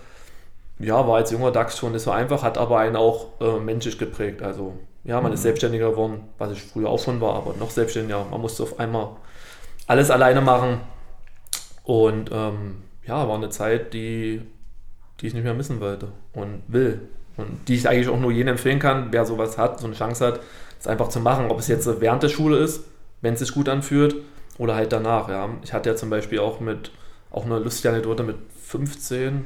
[0.79, 3.97] Ja, war als junger DAX schon nicht so einfach, hat aber einen auch äh, menschlich
[3.97, 4.41] geprägt.
[4.43, 5.43] Also ja, man ist mhm.
[5.43, 8.25] selbstständiger geworden, was ich früher auch schon war, aber noch selbstständiger.
[8.29, 9.09] Man musste auf einmal
[9.87, 10.81] alles alleine machen.
[11.83, 14.41] Und ähm, ja, war eine Zeit, die
[15.19, 17.01] die ich nicht mehr missen wollte und will.
[17.37, 20.25] Und die ich eigentlich auch nur jedem empfehlen kann, wer sowas hat, so eine Chance
[20.25, 20.39] hat,
[20.79, 21.49] es einfach zu machen.
[21.49, 22.83] Ob es jetzt während der Schule ist,
[23.21, 24.15] wenn es sich gut anfühlt,
[24.57, 25.29] oder halt danach.
[25.29, 25.49] Ja.
[25.63, 26.91] Ich hatte ja zum Beispiel auch mit,
[27.31, 29.45] auch eine lustige Anekdote mit 15,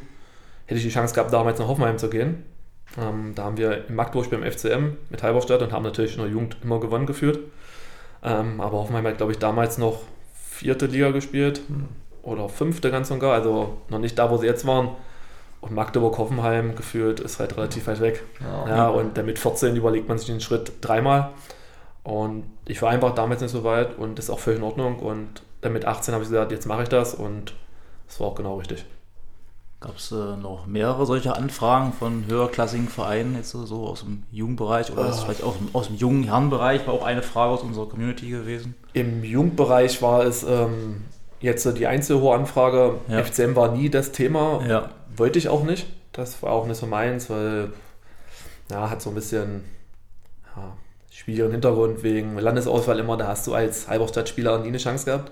[0.66, 2.44] hätte ich die Chance gehabt, damals nach Hoffenheim zu gehen.
[2.98, 6.32] Ähm, da haben wir in Magdeburg beim FCM mit Halberstadt und haben natürlich in der
[6.32, 7.40] Jugend immer gewonnen geführt.
[8.24, 10.02] Ähm, aber Hoffenheim hat, glaube ich, damals noch
[10.34, 11.86] vierte Liga gespielt hm.
[12.24, 14.90] oder fünfte ganz und gar, also noch nicht da, wo sie jetzt waren.
[15.62, 18.24] Und Magdeburg-Hoffenheim gefühlt ist halt relativ weit weg.
[18.42, 21.30] Ja, ja, und damit 14 überlegt man sich den Schritt dreimal.
[22.04, 24.98] Und ich war einfach damals nicht so weit und das ist auch völlig in Ordnung.
[24.98, 27.54] Und dann mit 18 habe ich gesagt, jetzt mache ich das und
[28.08, 28.86] das war auch genau richtig.
[29.80, 34.92] Gab es äh, noch mehrere solcher Anfragen von höherklassigen Vereinen, jetzt so aus dem Jugendbereich
[34.92, 35.12] oder oh.
[35.12, 36.88] vielleicht auch aus dem jungen Herrenbereich?
[36.88, 38.76] War auch eine Frage aus unserer Community gewesen.
[38.94, 41.04] Im Jugendbereich war es ähm,
[41.40, 42.96] jetzt die einzelne Anfrage.
[43.10, 43.24] Ja.
[43.24, 44.64] FCM war nie das Thema.
[44.68, 44.90] Ja
[45.22, 45.86] wollte ich auch nicht.
[46.14, 47.72] Das war auch nicht so meins, weil
[48.72, 49.64] ja, hat so ein bisschen
[50.56, 50.76] ja,
[51.12, 53.18] schwierigen Hintergrund wegen Landesauswahl immer.
[53.18, 55.32] Da hast du als Halberstadt-Spieler nie eine Chance gehabt.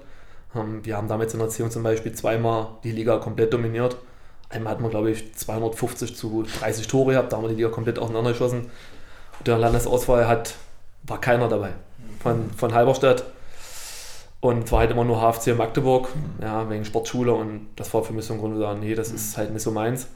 [0.55, 3.97] Ähm, wir haben damals in der Erziehung zum Beispiel zweimal die Liga komplett dominiert.
[4.49, 7.69] Einmal hat man, glaube ich, 250 zu 30 Tore gehabt, da haben wir die Liga
[7.69, 8.69] komplett auseinandergeschossen.
[9.43, 10.53] der Landesauswahl hat,
[11.01, 11.71] war keiner dabei
[12.21, 13.23] von, von Halberstadt.
[14.41, 16.07] Und war halt immer nur HFC Magdeburg,
[16.41, 19.11] ja, wegen Sportschule und das war für mich so ein Grund, zu sagen, nee, das
[19.11, 20.07] ist halt nicht so meins.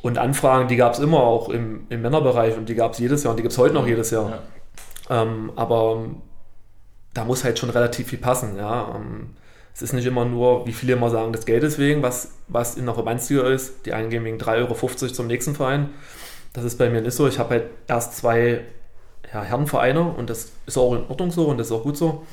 [0.00, 3.22] Und Anfragen, die gab es immer auch im, im Männerbereich und die gab es jedes
[3.22, 4.40] Jahr und die gibt es heute noch jedes Jahr.
[5.10, 5.22] Ja.
[5.22, 6.06] Ähm, aber
[7.12, 8.94] da muss halt schon relativ viel passen, ja.
[8.96, 9.30] Ähm,
[9.74, 12.86] es ist nicht immer nur, wie viele immer sagen, das Geld deswegen, was, was in
[12.86, 13.86] der Verbandsliga ist.
[13.86, 15.90] Die einen gehen wegen 3,50 Euro zum nächsten Verein.
[16.52, 17.28] Das ist bei mir nicht so.
[17.28, 18.62] Ich habe halt erst zwei
[19.32, 22.26] ja, Herrenvereine und das ist auch in Ordnung so und das ist auch gut so.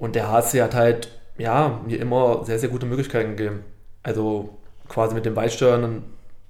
[0.00, 1.08] Und der HC hat halt,
[1.38, 3.60] ja, mir immer sehr, sehr gute Möglichkeiten gegeben.
[4.02, 4.58] Also
[4.88, 6.02] quasi mit dem Beisteuern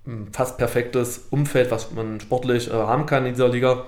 [0.06, 3.84] ein fast perfektes Umfeld, was man sportlich äh, haben kann in dieser Liga.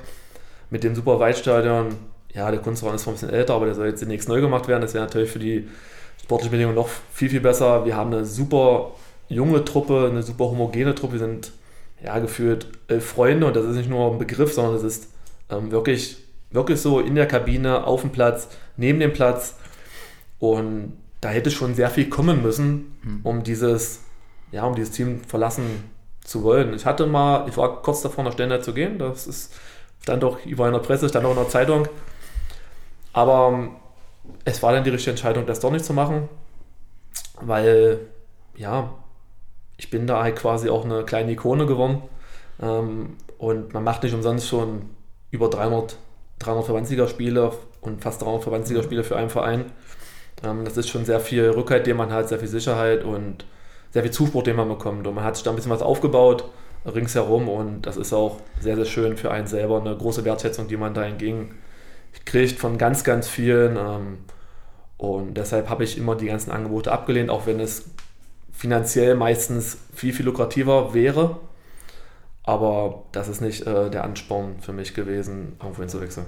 [0.69, 1.95] Mit dem super Weitstadion,
[2.35, 4.69] ja, der Kunstraum ist zwar ein bisschen älter, aber der soll jetzt demnächst neu gemacht
[4.69, 4.83] werden.
[4.83, 5.69] Das wäre natürlich für die
[6.23, 7.85] sportliche Bedingungen noch viel, viel besser.
[7.85, 8.93] Wir haben eine super
[9.29, 11.15] junge Truppe, eine super homogene Truppe.
[11.15, 11.53] Wir sind
[12.05, 15.09] ja gefühlt elf Freunde und das ist nicht nur ein Begriff, sondern es ist
[15.51, 16.22] ähm, wirklich,
[16.53, 19.57] wirklich so in der Kabine, auf dem Platz, neben dem Platz.
[20.39, 23.21] Und da hätte schon sehr viel kommen müssen, hm.
[23.23, 24.03] um dieses,
[24.51, 25.91] ja, um dieses Team verlassen
[26.25, 26.75] zu wollen.
[26.75, 28.99] Ich hatte mal, ich war kurz davor, nach Stender zu gehen.
[28.99, 29.55] Das ist,
[30.03, 31.87] stand auch, ich war in der Presse, stand auch in der Zeitung.
[33.13, 33.71] Aber ähm,
[34.45, 36.29] es war dann die richtige Entscheidung, das doch nicht zu machen,
[37.41, 38.01] weil,
[38.57, 38.95] ja,
[39.77, 42.03] ich bin da halt quasi auch eine kleine Ikone geworden.
[42.61, 44.91] Ähm, und man macht nicht umsonst schon
[45.31, 45.97] über 300,
[46.41, 49.67] 300 Verbandsligaspiele und fast 300 Verbandsligaspiele für einen Verein.
[50.45, 53.45] Ähm, das ist schon sehr viel Rückhalt, den man hat, sehr viel Sicherheit und
[53.91, 55.07] sehr viel Zuspruch, den man bekommt.
[55.07, 56.45] Und man hat sich da ein bisschen was aufgebaut
[56.85, 59.81] ringsherum und das ist auch sehr, sehr schön für einen selber.
[59.81, 61.55] Eine große Wertschätzung, die man da entgegen
[62.25, 63.77] kriegt von ganz, ganz vielen.
[63.77, 64.19] Ähm,
[64.97, 67.91] und deshalb habe ich immer die ganzen Angebote abgelehnt, auch wenn es
[68.53, 71.39] finanziell meistens viel, viel lukrativer wäre.
[72.45, 76.27] Aber das ist nicht äh, der Ansporn für mich gewesen, irgendwo hinzuwechseln.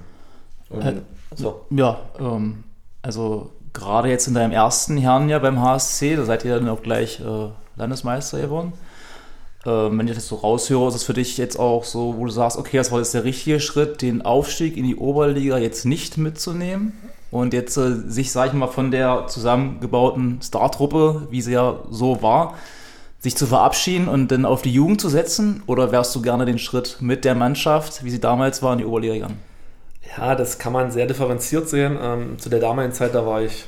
[0.70, 0.94] Äh,
[1.34, 1.66] so.
[1.70, 2.64] Ja, ähm,
[3.02, 7.20] also gerade jetzt in deinem ersten Jahr beim HSC, da seid ihr dann auch gleich
[7.20, 8.72] äh, Landesmeister geworden.
[9.66, 12.30] Ähm, wenn ich das so raushöre, ist es für dich jetzt auch so, wo du
[12.30, 16.18] sagst, okay, das war jetzt der richtige Schritt, den Aufstieg in die Oberliga jetzt nicht
[16.18, 16.92] mitzunehmen
[17.30, 22.22] und jetzt äh, sich, sag ich mal, von der zusammengebauten Startruppe, wie sie ja so
[22.22, 22.54] war,
[23.24, 25.62] sich zu verabschieden und dann auf die Jugend zu setzen?
[25.66, 28.84] Oder wärst du gerne den Schritt mit der Mannschaft, wie sie damals war, in die
[28.84, 29.40] Oberliga gegangen?
[30.14, 31.96] Ja, das kann man sehr differenziert sehen.
[31.98, 33.64] Ähm, zu der damaligen Zeit, da war ich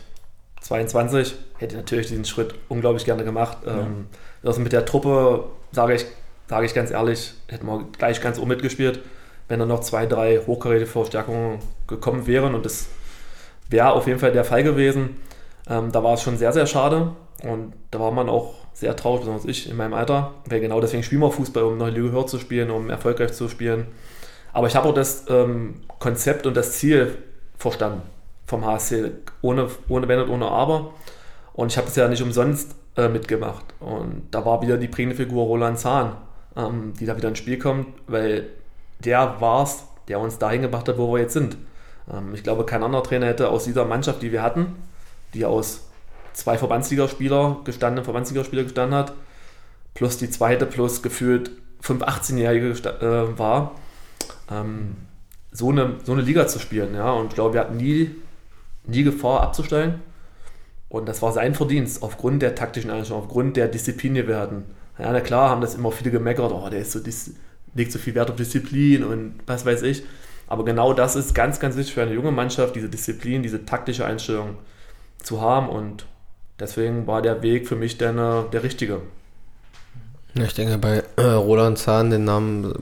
[0.60, 3.56] 22, hätte natürlich diesen Schritt unglaublich gerne gemacht.
[3.64, 3.78] Ja.
[3.78, 4.08] Ähm,
[4.44, 6.04] also mit der Truppe, sage ich,
[6.48, 9.00] sage ich ganz ehrlich, hätten wir gleich ganz oben mitgespielt,
[9.48, 12.54] wenn da noch zwei, drei hochkarätige Verstärkungen gekommen wären.
[12.54, 12.88] Und das
[13.70, 15.16] wäre auf jeden Fall der Fall gewesen.
[15.66, 17.12] Ähm, da war es schon sehr, sehr schade.
[17.42, 20.34] Und da war man auch sehr traurig, besonders ich in meinem Alter.
[20.44, 23.48] Weil genau deswegen spielen wir Fußball, um noch Liga höher zu spielen, um erfolgreich zu
[23.48, 23.86] spielen.
[24.52, 27.16] Aber ich habe auch das ähm, Konzept und das Ziel
[27.56, 28.02] verstanden
[28.46, 30.92] vom HSC, ohne, ohne Wenn und ohne Aber.
[31.54, 33.64] Und ich habe das ja nicht umsonst äh, mitgemacht.
[33.80, 36.16] Und da war wieder die prägende Figur Roland Zahn,
[36.54, 38.46] ähm, die da wieder ins Spiel kommt, weil
[38.98, 41.56] der war es, der uns dahin gebracht hat, wo wir jetzt sind.
[42.12, 44.76] Ähm, ich glaube, kein anderer Trainer hätte aus dieser Mannschaft, die wir hatten,
[45.32, 45.85] die aus
[46.36, 49.14] zwei Verbandsligaspieler, gestandene Verbandsligaspieler gestanden hat,
[49.94, 53.72] plus die zweite, plus gefühlt fünf 18-Jährige äh, war,
[54.50, 54.96] ähm,
[55.50, 56.94] so, eine, so eine Liga zu spielen.
[56.94, 57.10] Ja?
[57.12, 58.14] Und ich glaube, wir hatten nie,
[58.84, 60.02] nie Gefahr abzusteigen.
[60.90, 64.64] Und das war sein Verdienst, aufgrund der taktischen Einstellung, aufgrund der Disziplin, die wir hatten.
[64.98, 67.00] Ja, na klar, haben das immer viele gemeckert, oh, der ist so,
[67.74, 70.04] legt so viel Wert auf Disziplin und was weiß ich.
[70.48, 74.04] Aber genau das ist ganz, ganz wichtig für eine junge Mannschaft, diese Disziplin, diese taktische
[74.04, 74.56] Einstellung
[75.22, 75.68] zu haben.
[75.68, 76.06] Und
[76.58, 79.00] deswegen war der Weg für mich dann äh, der richtige.
[80.34, 82.74] Ich denke, bei äh, Roland Zahn, den Namen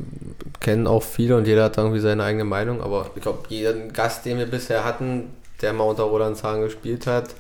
[0.59, 2.83] kennen auch viele und jeder hat irgendwie seine eigene Meinung.
[2.83, 5.31] Aber ich glaube, jeden Gast, den wir bisher hatten,
[5.63, 7.31] der mal unter Roland Zahn gespielt hat,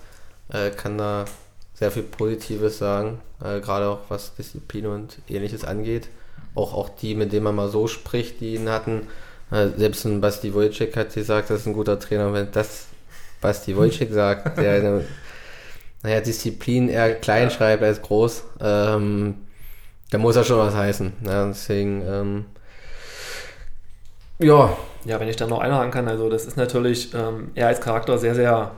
[0.52, 1.24] äh, kann da
[1.74, 3.20] sehr viel Positives sagen.
[3.42, 6.08] Äh, gerade auch was Disziplin und ähnliches angeht.
[6.54, 9.08] Auch, auch die, mit denen man mal so spricht, die ihn hatten.
[9.50, 12.32] Äh, selbst ein Basti Wojcik hat gesagt, das ist ein guter Trainer.
[12.32, 12.86] Wenn das
[13.40, 15.04] Basti Wojcik sagt, der eine
[16.04, 19.36] naja, Disziplin eher klein schreibt als groß, ähm,
[20.10, 21.14] da muss er schon was heißen.
[21.26, 22.44] Ja, deswegen, ähm,
[24.38, 24.76] ja.
[25.06, 28.18] Ja, wenn ich da noch einhaken kann, also das ist natürlich, ähm, er als Charakter
[28.18, 28.70] sehr, sehr,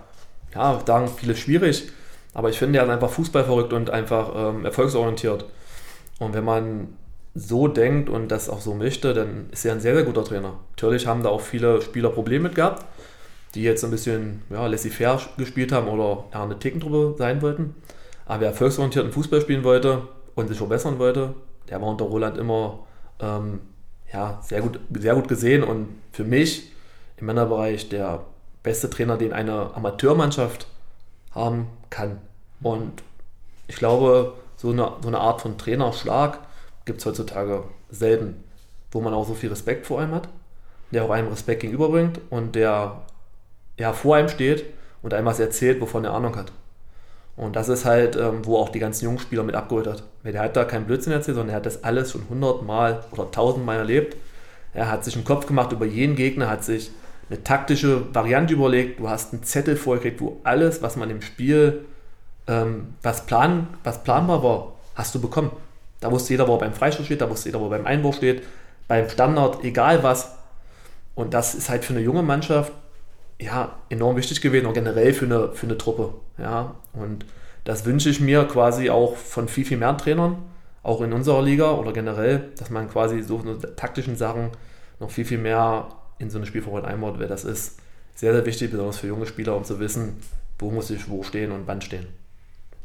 [0.55, 1.91] ja, sagen viele schwierig,
[2.33, 5.45] aber ich finde, er ist einfach fußballverrückt und einfach ähm, erfolgsorientiert.
[6.21, 6.89] Und wenn man
[7.35, 10.55] so denkt und das auch so möchte, dann ist er ein sehr, sehr guter Trainer.
[10.71, 12.85] Natürlich haben da auch viele Spieler Probleme mit gehabt,
[13.55, 17.75] die jetzt ein bisschen ja, laissez-faire gespielt haben oder ja, eine Tickentruppe sein wollten.
[18.27, 21.35] Aber wer erfolgsorientierten Fußball spielen wollte und sich verbessern wollte,
[21.69, 22.81] der war unter Roland immer
[23.21, 23.61] ähm,
[24.13, 26.73] ja, sehr gut, sehr gut gesehen und für mich
[27.17, 28.25] im Männerbereich der
[28.63, 30.67] beste Trainer, den eine Amateurmannschaft
[31.33, 32.19] haben kann.
[32.63, 33.03] Und
[33.69, 36.41] ich glaube, so eine, so eine Art von Trainerschlag
[36.85, 38.43] gibt es heutzutage selten,
[38.91, 40.29] wo man auch so viel Respekt vor einem hat,
[40.91, 43.03] der auch einem Respekt gegenüberbringt und der
[43.79, 44.65] ja, vor einem steht
[45.03, 46.53] und einem was erzählt, wovon er Ahnung hat.
[47.37, 50.03] Und das ist halt, ähm, wo auch die ganzen jungen Spieler mit abgeholt hat.
[50.23, 53.31] Weil der hat da keinen Blödsinn erzählt, sondern er hat das alles schon hundertmal oder
[53.31, 54.17] tausendmal erlebt.
[54.73, 56.91] Er hat sich einen Kopf gemacht über jeden Gegner, hat sich
[57.29, 59.01] eine taktische Variante überlegt.
[59.01, 61.85] Du hast einen Zettel vorgekriegt, wo alles, was man im Spiel,
[62.47, 65.51] ähm, was, plan, was planbar war, hast du bekommen.
[66.01, 68.17] Da wusste jeder, wo er beim Freistoß steht, da wusste jeder, wo er beim Einwurf
[68.17, 68.43] steht,
[68.89, 70.37] beim Standard, egal was.
[71.15, 72.73] Und das ist halt für eine junge Mannschaft
[73.38, 76.14] ja, enorm wichtig gewesen und generell für eine, für eine Truppe.
[76.38, 76.75] Ja.
[76.92, 77.27] Und
[77.64, 80.38] das wünsche ich mir quasi auch von viel, viel mehr Trainern,
[80.83, 83.38] auch in unserer Liga oder generell, dass man quasi so
[83.77, 84.51] taktischen Sachen
[85.01, 87.79] noch viel, viel mehr in so eine Spielvorbereitung einbaut, weil das ist
[88.14, 90.16] sehr, sehr wichtig, besonders für junge Spieler, um zu wissen,
[90.59, 92.07] wo muss ich wo stehen und wann stehen.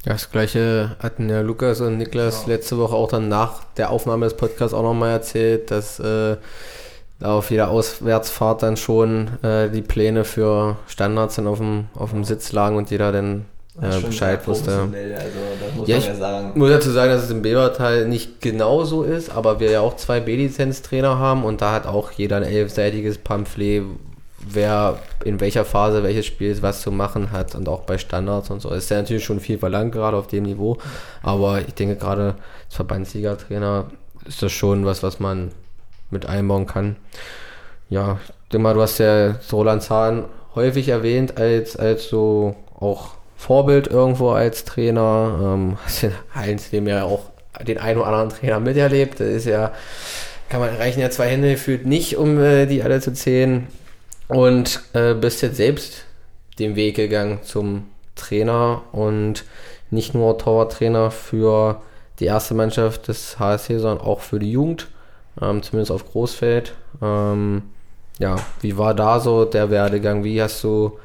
[0.03, 2.55] Ja, das gleiche hatten ja Lukas und Niklas genau.
[2.55, 6.37] letzte Woche auch dann nach der Aufnahme des Podcasts auch nochmal erzählt, dass äh,
[7.21, 12.23] auf jeder Auswärtsfahrt dann schon äh, die Pläne für Standards dann auf dem, auf dem
[12.23, 13.45] Sitz lagen und jeder dann
[13.81, 14.71] äh, Bescheid wusste.
[14.71, 19.03] Also, muss ja, ich ja muss dazu sagen, dass es im Bebertal nicht genau so
[19.03, 23.17] ist, aber wir ja auch zwei B-Lizenz-Trainer haben und da hat auch jeder ein elfseitiges
[23.17, 23.83] Pamphlet,
[24.39, 28.61] wer in welcher Phase welches Spiels was zu machen hat und auch bei Standards und
[28.61, 28.69] so.
[28.69, 30.77] Es ist ja natürlich schon viel verlangt, gerade auf dem Niveau,
[31.23, 33.85] aber ich denke gerade als Verbandsliga-Trainer
[34.25, 35.51] ist das schon was, was man
[36.11, 36.97] mit einbauen kann.
[37.89, 43.15] Ja, ich denke mal, du hast ja Roland Zahn häufig erwähnt als, als so auch
[43.37, 45.39] Vorbild irgendwo als Trainer.
[45.41, 47.31] Ähm, hast in Heinz dem ja auch
[47.65, 49.19] den einen oder anderen Trainer miterlebt.
[49.19, 49.71] Das ist ja,
[50.49, 53.67] kann man, reichen ja zwei Hände gefühlt nicht, um äh, die alle zu zählen.
[54.27, 56.05] Und äh, bist jetzt selbst
[56.57, 59.43] den Weg gegangen zum Trainer und
[59.89, 61.81] nicht nur Torwarttrainer für
[62.19, 64.87] die erste Mannschaft des HSC, sondern auch für die Jugend
[65.41, 66.73] ähm, zumindest auf Großfeld.
[67.01, 67.63] Ähm,
[68.19, 70.23] ja, wie war da so der Werdegang?
[70.23, 70.99] Wie hast du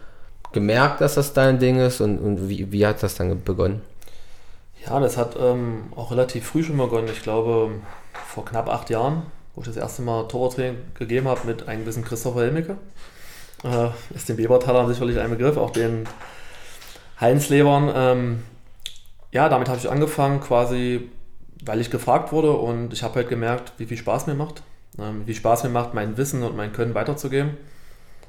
[0.52, 3.82] gemerkt, dass das dein Ding ist und, und wie, wie hat das dann begonnen?
[4.86, 7.08] Ja, das hat ähm, auch relativ früh schon begonnen.
[7.10, 7.70] Ich glaube,
[8.12, 9.22] vor knapp acht Jahren,
[9.54, 12.76] wo ich das erste Mal Torwarttraining gegeben habe mit einem gewissen Christopher Helmicke.
[13.64, 16.06] Äh, ist dem Webertaler sicherlich ein Begriff, auch den
[17.20, 17.90] Heinz Levern.
[17.94, 18.42] Ähm,
[19.32, 21.10] ja, damit habe ich angefangen, quasi
[21.64, 24.62] weil ich gefragt wurde und ich habe halt gemerkt, wie viel Spaß mir macht.
[24.98, 27.56] Ähm, wie Spaß mir macht, mein Wissen und mein Können weiterzugeben.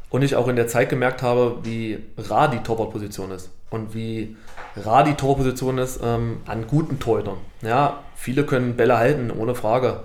[0.09, 4.37] Und ich auch in der Zeit gemerkt habe, wie rar die Torwartposition ist und wie
[4.77, 7.37] rar die Torposition ist ähm, an guten Torhütern.
[7.61, 10.01] Ja, viele können Bälle halten, ohne Frage.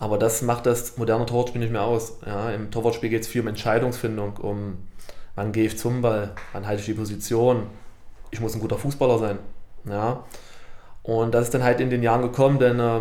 [0.00, 2.18] Aber das macht das moderne Torwartspiel nicht mehr aus.
[2.26, 4.78] Ja, Im Torwartspiel geht es viel um Entscheidungsfindung, um
[5.34, 7.64] wann gehe ich zum Ball, wann halte ich die Position.
[8.30, 9.38] Ich muss ein guter Fußballer sein.
[9.88, 10.24] Ja,
[11.08, 13.00] und das ist dann halt in den Jahren gekommen, denn äh,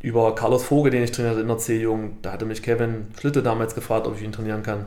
[0.00, 3.76] über Carlos Vogel, den ich trainierte in der C-Jugend, da hatte mich Kevin Schlitte damals
[3.76, 4.86] gefragt, ob ich ihn trainieren kann.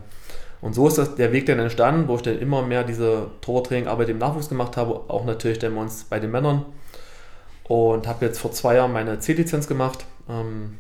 [0.60, 4.10] Und so ist das, der Weg dann entstanden, wo ich dann immer mehr diese Tortraining-Arbeit
[4.10, 6.66] im Nachwuchs gemacht habe, auch natürlich dann bei uns bei den Männern.
[7.64, 10.80] Und habe jetzt vor zwei Jahren meine C-Lizenz gemacht ähm,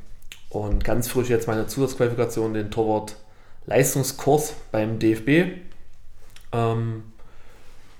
[0.49, 5.61] und ganz frisch jetzt meine Zusatzqualifikation, den Torwart-Leistungskurs beim DFB.
[6.51, 7.12] Ähm,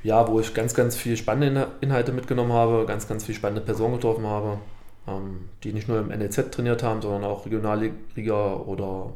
[0.04, 3.96] ja, wo ich ganz, ganz viel spannende Inhalte mitgenommen habe, ganz, ganz viel spannende Personen
[3.96, 4.60] getroffen habe,
[5.08, 9.14] ähm, die nicht nur im NLZ trainiert haben, sondern auch Regionalliga oder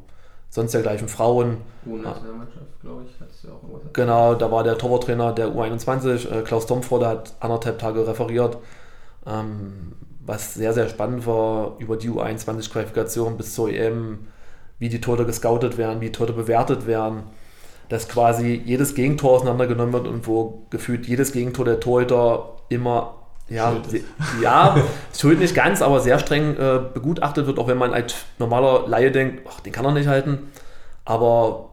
[0.49, 1.57] sonst dergleichen Frauen.
[1.85, 3.93] U-Nationalmannschaft, glaube ich, hat ja auch irgendwas.
[3.93, 8.57] Genau, da war der Torwarttrainer der U21, äh, Klaus Domfroh, der hat anderthalb Tage referiert,
[9.25, 9.93] ähm,
[10.25, 14.27] was sehr, sehr spannend war über die U21-Qualifikation bis zur EM,
[14.79, 17.23] wie die Tore gescoutet werden, wie die Tore bewertet werden
[17.89, 23.15] dass quasi jedes Gegentor auseinandergenommen wird und wo gefühlt jedes Gegentor der Torhüter immer
[23.49, 24.03] ja, schuld
[24.41, 24.77] ja,
[25.17, 29.11] schuld nicht ganz, aber sehr streng äh, begutachtet wird, auch wenn man als normaler Laie
[29.11, 30.51] denkt, ach, den kann er nicht halten.
[31.05, 31.69] Aber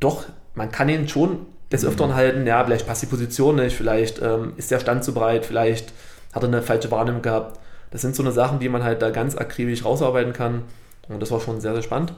[0.00, 0.24] doch,
[0.54, 2.14] man kann ihn schon des Öfteren mhm.
[2.14, 5.92] halten, ja, vielleicht passt die Position nicht, vielleicht ähm, ist der Stand zu breit, vielleicht
[6.32, 7.58] hat er eine falsche Wahrnehmung gehabt.
[7.90, 10.62] Das sind so eine Sachen, die man halt da ganz akribisch rausarbeiten kann.
[11.08, 12.14] Und das war schon sehr, sehr spannend.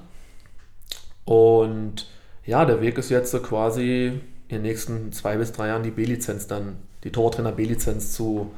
[1.25, 2.07] Und
[2.47, 6.47] ja, der Weg ist jetzt quasi in den nächsten zwei bis drei Jahren die B-Lizenz
[6.47, 8.53] dann, die Tortrainer B-Lizenz zu,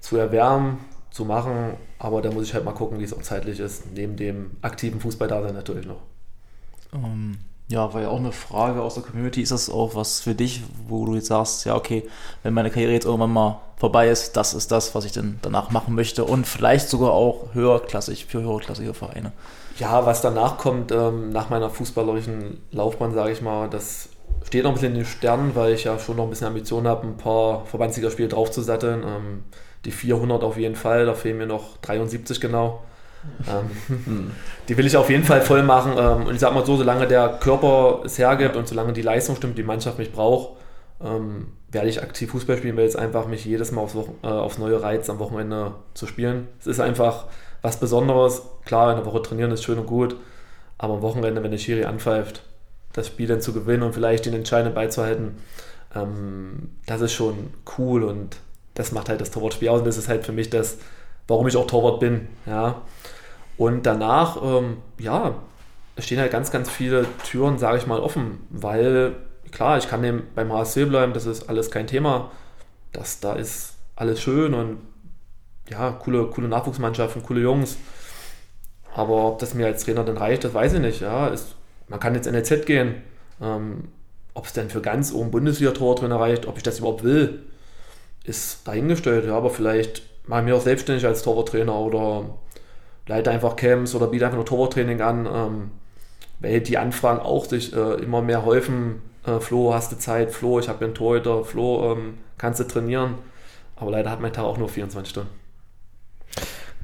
[0.00, 0.78] zu erwärmen,
[1.10, 1.74] zu machen.
[1.98, 5.00] Aber da muss ich halt mal gucken, wie es auch zeitlich ist, neben dem aktiven
[5.00, 6.02] Fußballdasein natürlich noch.
[6.92, 9.42] Um, ähm, ja, war ja auch eine Frage aus der Community.
[9.42, 12.08] Ist das auch was für dich, wo du jetzt sagst, ja, okay,
[12.42, 15.70] wenn meine Karriere jetzt irgendwann mal vorbei ist, das ist das, was ich dann danach
[15.70, 19.32] machen möchte und vielleicht sogar auch höherklassig für höherklassige Vereine.
[19.78, 24.08] Ja, was danach kommt, ähm, nach meiner fußballerischen Laufbahn, sage ich mal, das
[24.44, 26.88] steht noch ein bisschen in den Sternen, weil ich ja schon noch ein bisschen Ambitionen
[26.88, 29.02] habe, ein paar Verbandsligaspiele draufzusatteln.
[29.02, 29.44] Ähm,
[29.84, 32.82] die 400 auf jeden Fall, da fehlen mir noch 73 genau.
[33.48, 34.30] Ähm,
[34.68, 35.92] die will ich auf jeden Fall voll machen.
[35.98, 39.36] Ähm, und ich sag mal so, solange der Körper es hergibt und solange die Leistung
[39.36, 40.56] stimmt, die Mannschaft mich braucht,
[41.02, 44.58] ähm, werde ich aktiv Fußball spielen, weil es einfach mich jedes Mal aufs, äh, aufs
[44.58, 46.48] neue Reiz am Wochenende zu spielen.
[46.60, 47.26] Es ist einfach
[47.62, 48.42] was Besonderes.
[48.64, 50.16] Klar, in der Woche trainieren ist schön und gut,
[50.78, 52.42] aber am Wochenende, wenn der Schiri anpfeift,
[52.92, 55.36] das Spiel dann zu gewinnen und vielleicht den Entscheidenden beizuhalten,
[56.86, 58.36] das ist schon cool und
[58.74, 60.78] das macht halt das Torwartspiel aus und das ist halt für mich das,
[61.26, 62.28] warum ich auch Torwart bin.
[62.46, 62.82] Ja.
[63.58, 65.34] Und danach, ähm, ja,
[65.98, 69.16] stehen halt ganz, ganz viele Türen, sage ich mal, offen, weil
[69.50, 72.30] klar, ich kann dem beim HSC bleiben, das ist alles kein Thema.
[72.92, 74.78] Das, da ist alles schön und
[75.68, 77.76] ja, coole, coole Nachwuchsmannschaften, coole Jungs.
[78.94, 81.00] Aber ob das mir als Trainer dann reicht, das weiß ich nicht.
[81.00, 81.56] Ja, ist,
[81.88, 83.02] man kann jetzt in NLZ gehen.
[83.40, 83.88] Ähm,
[84.34, 87.42] ob es denn für ganz oben Bundesliga-Tortrainer reicht, ob ich das überhaupt will,
[88.24, 89.26] ist dahingestellt.
[89.26, 92.38] Ja, aber vielleicht mache ich mir auch selbstständig als Torwarttrainer oder
[93.08, 95.70] leite einfach Camps oder biete einfach nur Torwarttraining an, ähm,
[96.40, 99.02] weil die Anfragen auch sich äh, immer mehr häufen.
[99.26, 100.30] Äh, Flo, hast du Zeit?
[100.30, 101.44] Flo, ich habe einen Torhüter.
[101.44, 103.14] Flo, ähm, kannst du trainieren?
[103.76, 105.30] Aber leider hat mein Tag auch nur 24 Stunden.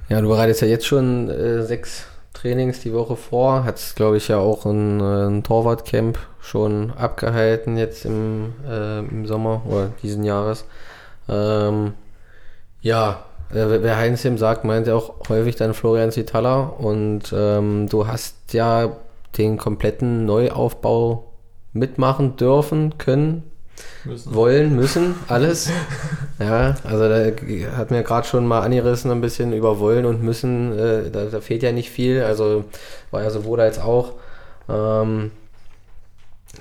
[0.09, 3.65] Ja, du bereitest ja jetzt schon äh, sechs Trainings die Woche vor.
[3.65, 9.27] Hat, glaube ich, ja auch ein, äh, ein Torwartcamp schon abgehalten jetzt im, äh, im
[9.27, 10.67] Sommer oder diesen Jahres.
[11.29, 11.95] Ähm,
[12.83, 13.25] ja,
[13.55, 18.53] äh, wer Heinzim sagt, meint ja auch häufig dann Florian Zitala und ähm, du hast
[18.53, 18.97] ja
[19.39, 21.33] den kompletten Neuaufbau
[21.73, 23.43] mitmachen dürfen, können,
[24.05, 24.35] müssen.
[24.35, 25.71] wollen, müssen, alles.
[26.39, 30.79] ja, also da hat mir gerade schon mal angerissen ein bisschen über wollen und müssen,
[30.79, 32.65] äh, da, da, fehlt ja nicht viel, also
[33.11, 34.13] war ja sowohl als auch.
[34.69, 35.31] Ähm,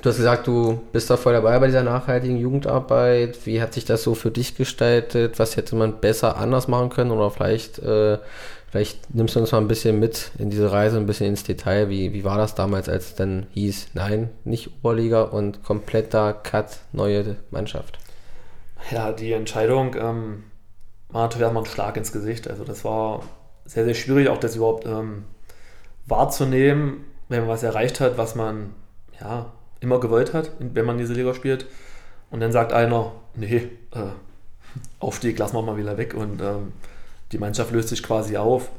[0.04, 3.46] Du hast gesagt, du bist da voll dabei bei dieser nachhaltigen Jugendarbeit.
[3.46, 5.40] Wie hat sich das so für dich gestaltet?
[5.40, 7.12] Was hätte man besser anders machen können?
[7.12, 8.18] Oder vielleicht, äh,
[8.70, 11.88] vielleicht nimmst du uns mal ein bisschen mit in diese Reise, ein bisschen ins Detail.
[11.88, 16.80] Wie, wie war das damals, als es dann hieß, nein, nicht Oberliga und kompletter Cut,
[16.92, 17.98] neue Mannschaft?
[18.92, 20.44] Ja, die Entscheidung ähm,
[21.12, 22.50] war natürlich erstmal ein Schlag ins Gesicht.
[22.50, 23.24] Also das war
[23.64, 25.24] sehr, sehr schwierig, auch das überhaupt ähm,
[26.08, 28.72] wahrzunehmen, wenn man was erreicht hat, was man
[29.22, 29.54] ja
[29.84, 31.68] immer gewollt hat, wenn man diese Liga spielt.
[32.32, 34.12] Und dann sagt einer, nee, äh,
[35.00, 36.74] Aufstieg lassen wir mal wieder weg und ähm,
[37.32, 38.70] die Mannschaft löst sich quasi auf.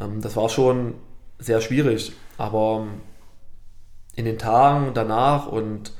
[0.00, 0.94] Ähm, das war schon
[1.38, 3.00] sehr schwierig, aber ähm,
[4.16, 5.92] in den Tagen danach und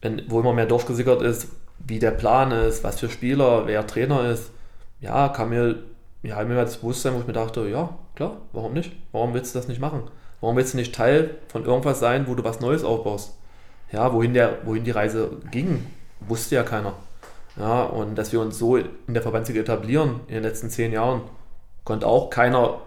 [0.00, 4.30] wenn, wo immer mehr durchgesickert ist, wie der Plan ist, was für Spieler, wer Trainer
[4.30, 4.52] ist,
[5.00, 5.82] ja, kam mir,
[6.22, 8.92] ja, mir das Bewusstsein, wo ich mir dachte, ja, klar, warum nicht?
[9.10, 10.04] Warum willst du das nicht machen?
[10.40, 13.34] Warum willst du nicht Teil von irgendwas sein, wo du was Neues aufbaust?
[13.92, 15.86] Ja, wohin, der, wohin die Reise ging,
[16.20, 16.94] wusste ja keiner.
[17.56, 21.22] Ja, und dass wir uns so in der Verbandsliga etablieren in den letzten zehn Jahren,
[21.84, 22.78] konnte auch keiner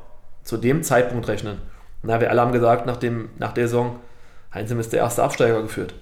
[0.44, 1.60] zu dem Zeitpunkt rechnen.
[2.02, 3.98] Na, wir alle haben gesagt, nach, dem, nach der Saison,
[4.54, 5.94] Heinzim ist der erste Absteiger geführt.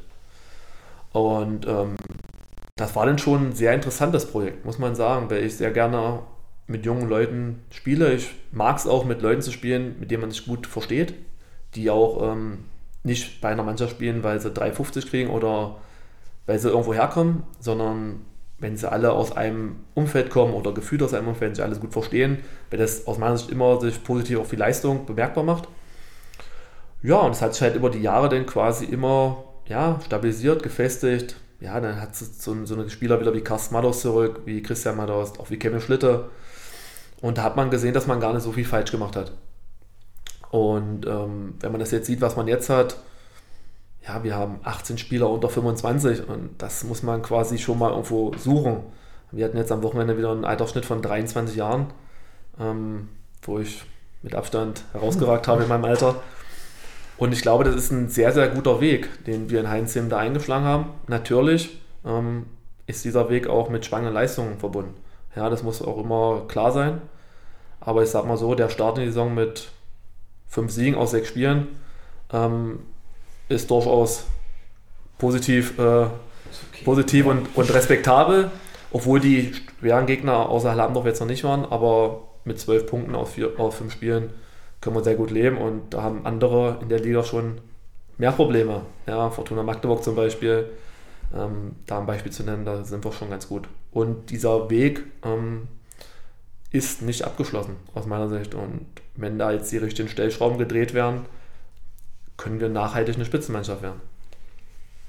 [1.12, 1.96] Und ähm,
[2.76, 6.20] das war dann schon ein sehr interessantes Projekt, muss man sagen, weil ich sehr gerne
[6.68, 8.14] mit jungen Leuten spiele.
[8.14, 11.14] Ich mag es auch, mit Leuten zu spielen, mit denen man sich gut versteht,
[11.76, 12.66] die auch ähm,
[13.04, 15.76] nicht bei einer Mannschaft spielen, weil sie 3,50 kriegen oder
[16.46, 18.22] weil sie irgendwo herkommen, sondern
[18.60, 21.92] wenn sie alle aus einem Umfeld kommen oder gefühlt aus einem Umfeld, sich alles gut
[21.92, 22.40] verstehen,
[22.70, 25.68] weil das aus meiner Sicht immer sich positiv auf die Leistung bemerkbar macht.
[27.02, 31.36] Ja, und es hat sich halt über die Jahre dann quasi immer ja, stabilisiert, gefestigt.
[31.60, 34.98] Ja, dann hat es so, so eine Spieler wieder wie Carsten Mados zurück, wie Christian
[34.98, 36.30] Mados, auch wie Kevin Schlitter.
[37.22, 39.34] Und da hat man gesehen, dass man gar nicht so viel falsch gemacht hat.
[40.54, 42.98] Und ähm, wenn man das jetzt sieht, was man jetzt hat,
[44.08, 48.34] ja, wir haben 18 Spieler unter 25 und das muss man quasi schon mal irgendwo
[48.38, 48.84] suchen.
[49.32, 51.88] Wir hatten jetzt am Wochenende wieder einen Altersschnitt von 23 Jahren,
[52.60, 53.10] ähm,
[53.42, 53.84] wo ich
[54.22, 56.18] mit Abstand herausgeragt habe in meinem Alter.
[57.18, 60.20] Und ich glaube, das ist ein sehr, sehr guter Weg, den wir in Heinzim da
[60.20, 60.86] eingeschlagen haben.
[61.08, 62.46] Natürlich ähm,
[62.86, 64.94] ist dieser Weg auch mit spannenden Leistungen verbunden.
[65.36, 67.02] Ja, das muss auch immer klar sein.
[67.80, 69.72] Aber ich sag mal so, der Start in die Saison mit
[70.54, 71.68] fünf Siegen aus sechs Spielen
[72.32, 72.80] ähm,
[73.50, 74.26] ist durchaus
[75.18, 76.12] positiv, äh, okay.
[76.86, 78.52] positiv und, und respektabel,
[78.92, 83.32] obwohl die schweren Gegner außer Hallandorf jetzt noch nicht waren, aber mit zwölf Punkten aus,
[83.32, 84.30] vier, aus fünf Spielen
[84.82, 87.60] können wir sehr gut leben und da haben andere in der Liga schon
[88.18, 88.82] mehr Probleme.
[89.08, 90.70] Ja, Fortuna Magdeburg zum Beispiel,
[91.36, 93.68] Ähm, da ein Beispiel zu nennen, da sind wir schon ganz gut.
[93.92, 95.68] Und dieser Weg ähm,
[96.70, 98.54] ist nicht abgeschlossen, aus meiner Sicht.
[98.54, 98.86] Und
[99.16, 101.26] wenn da jetzt die richtigen Stellschrauben gedreht werden,
[102.38, 104.02] können wir nachhaltig eine Spitzenmannschaft werden.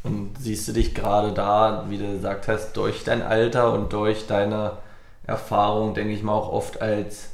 [0.02, 4.26] Und siehst du dich gerade da, wie du gesagt hast, durch dein Alter und durch
[4.26, 4.72] deine
[5.26, 7.30] Erfahrung, denke ich mal, auch oft als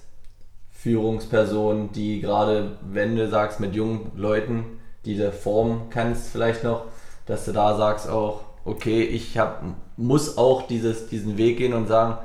[0.70, 4.64] Führungsperson, die gerade, wenn du sagst, mit jungen Leuten,
[5.04, 6.84] die du formen kannst, vielleicht noch,
[7.26, 9.64] dass du da sagst auch, okay, ich hab,
[9.96, 12.18] muss auch dieses, diesen Weg gehen und sagen,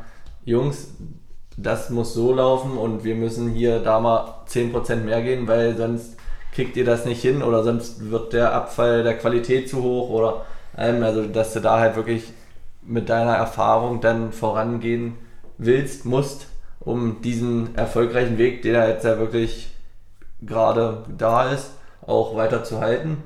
[0.46, 0.89] Jungs,
[1.58, 6.18] das muss so laufen und wir müssen hier da mal 10% mehr gehen, weil sonst
[6.53, 10.45] kriegt ihr das nicht hin oder sonst wird der Abfall der Qualität zu hoch oder
[10.78, 12.32] ähm, also dass du da halt wirklich
[12.82, 15.16] mit deiner Erfahrung dann vorangehen
[15.58, 16.47] willst, musst,
[16.80, 19.70] um diesen erfolgreichen Weg, der jetzt ja wirklich
[20.41, 21.72] gerade da ist,
[22.06, 23.24] auch weiter zu halten?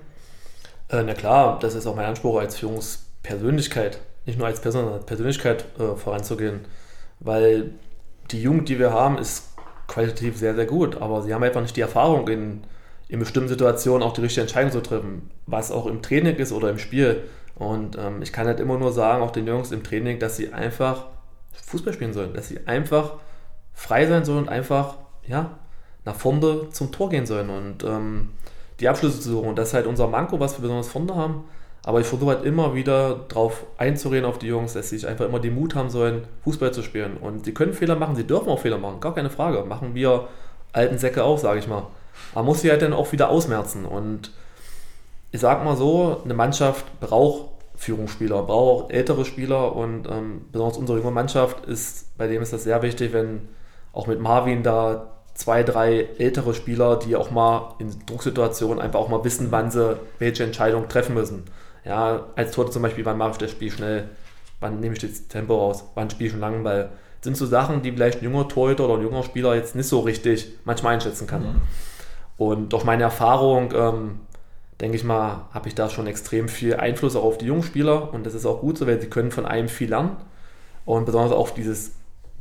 [0.89, 4.99] Äh, na klar, das ist auch mein Anspruch als Führungspersönlichkeit, nicht nur als Person, sondern
[4.99, 6.61] als Persönlichkeit äh, voranzugehen,
[7.19, 7.71] weil
[8.31, 9.49] die Jugend, die wir haben, ist
[9.87, 12.63] qualitativ sehr, sehr gut, aber sie haben einfach nicht die Erfahrung in
[13.09, 16.69] in bestimmten Situationen auch die richtige Entscheidung zu treffen, was auch im Training ist oder
[16.69, 17.23] im Spiel.
[17.55, 20.53] Und ähm, ich kann halt immer nur sagen, auch den Jungs im Training, dass sie
[20.53, 21.07] einfach
[21.65, 23.15] Fußball spielen sollen, dass sie einfach
[23.73, 25.57] frei sein sollen und einfach ja,
[26.05, 28.29] nach vorne zum Tor gehen sollen und ähm,
[28.79, 29.49] die Abschlüsse zu suchen.
[29.49, 31.45] Und das ist halt unser Manko, was wir besonders vorne haben.
[31.89, 35.39] Aber ich versuche halt immer wieder darauf einzureden auf die Jungs, dass sie einfach immer
[35.39, 37.17] den Mut haben sollen, Fußball zu spielen.
[37.17, 39.63] Und sie können Fehler machen, sie dürfen auch Fehler machen, gar keine Frage.
[39.65, 40.27] Machen wir
[40.71, 41.87] alten Säcke auch, sage ich mal.
[42.35, 43.85] Man muss sie halt dann auch wieder ausmerzen.
[43.85, 44.31] Und
[45.31, 50.77] ich sag mal so, eine Mannschaft braucht Führungsspieler, braucht auch ältere Spieler und ähm, besonders
[50.77, 53.49] unsere junge Mannschaft ist, bei dem ist das sehr wichtig, wenn
[53.93, 59.09] auch mit Marvin da zwei, drei ältere Spieler, die auch mal in Drucksituationen einfach auch
[59.09, 61.45] mal wissen, wann sie welche Entscheidung treffen müssen.
[61.85, 64.09] Ja, als Tor zum Beispiel, wann mache ich das Spiel schnell,
[64.59, 66.89] wann nehme ich das Tempo raus, wann spiele ich einen langen Ball.
[67.19, 69.87] Das sind so Sachen, die vielleicht ein junger Torhüter oder ein junger Spieler jetzt nicht
[69.87, 71.43] so richtig manchmal einschätzen kann.
[71.43, 71.61] Mhm.
[72.37, 74.19] Und durch meine Erfahrung, ähm,
[74.79, 78.13] denke ich mal, habe ich da schon extrem viel Einfluss auch auf die jungen Spieler.
[78.13, 80.15] Und das ist auch gut so, weil sie können von einem viel lernen.
[80.85, 81.91] Und besonders auch dieses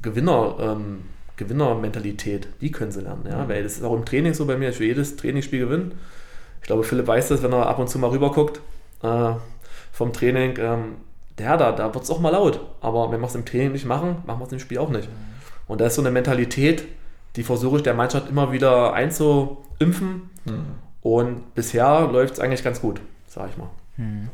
[0.00, 1.02] Gewinner, ähm,
[1.36, 3.24] Gewinnermentalität, die können sie lernen.
[3.28, 3.48] Ja?
[3.48, 5.98] Weil das ist auch im Training so bei mir, ich will jedes Trainingsspiel gewinnen.
[6.60, 8.60] Ich glaube, Philipp weiß das, wenn er ab und zu mal rüber guckt
[9.02, 9.32] äh,
[9.92, 10.56] vom Training.
[10.58, 10.96] Ähm,
[11.38, 12.60] der da, da wird es auch mal laut.
[12.80, 15.08] Aber wenn wir es im Training nicht machen, machen wir es im Spiel auch nicht.
[15.08, 15.14] Mhm.
[15.66, 16.84] Und da ist so eine Mentalität,
[17.36, 20.30] die versuche ich der Mannschaft immer wieder einzuimpfen.
[20.44, 20.66] Mhm.
[21.02, 23.70] Und bisher läuft es eigentlich ganz gut, sage ich mal.
[23.96, 24.28] Mhm.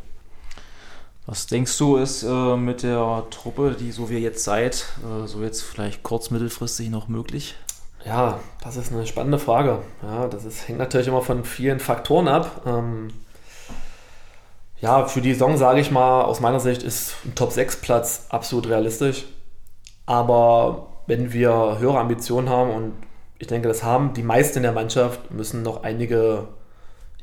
[1.27, 5.43] Was denkst du, ist äh, mit der Truppe, die so wie jetzt seid, äh, so
[5.43, 7.57] jetzt vielleicht kurz-, mittelfristig noch möglich?
[8.05, 9.79] Ja, das ist eine spannende Frage.
[10.03, 12.63] Ja, das ist, hängt natürlich immer von vielen Faktoren ab.
[12.67, 13.09] Ähm,
[14.85, 19.25] ja, für die Saison sage ich mal, aus meiner Sicht ist ein Top-6-Platz absolut realistisch.
[20.05, 22.93] Aber wenn wir höhere Ambitionen haben und
[23.39, 26.49] ich denke, das haben die meisten in der Mannschaft, müssen noch einige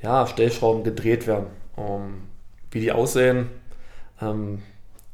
[0.01, 1.45] ja, Stellschrauben gedreht werden.
[1.75, 2.23] Um,
[2.71, 3.51] wie die aussehen,
[4.19, 4.63] ähm,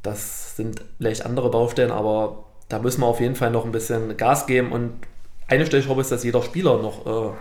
[0.01, 4.15] das sind vielleicht andere Baustellen, aber da müssen wir auf jeden Fall noch ein bisschen
[4.15, 4.93] Gas geben und
[5.49, 7.33] eine Stellschraube ist, dass jeder Spieler noch äh,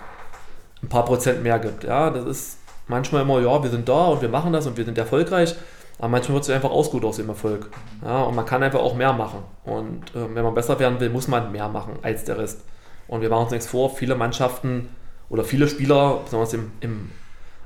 [0.83, 1.85] ein paar Prozent mehr gibt.
[1.85, 4.85] Ja, das ist manchmal immer, ja, wir sind da und wir machen das und wir
[4.85, 5.55] sind erfolgreich.
[5.99, 7.71] Aber manchmal wird es einfach ausgut aus dem Erfolg.
[8.05, 9.41] Ja, und man kann einfach auch mehr machen.
[9.65, 12.63] Und äh, wenn man besser werden will, muss man mehr machen als der Rest.
[13.09, 14.91] Und wir machen uns nichts vor, viele Mannschaften
[15.31, 17.11] oder viele Spieler, besonders im, im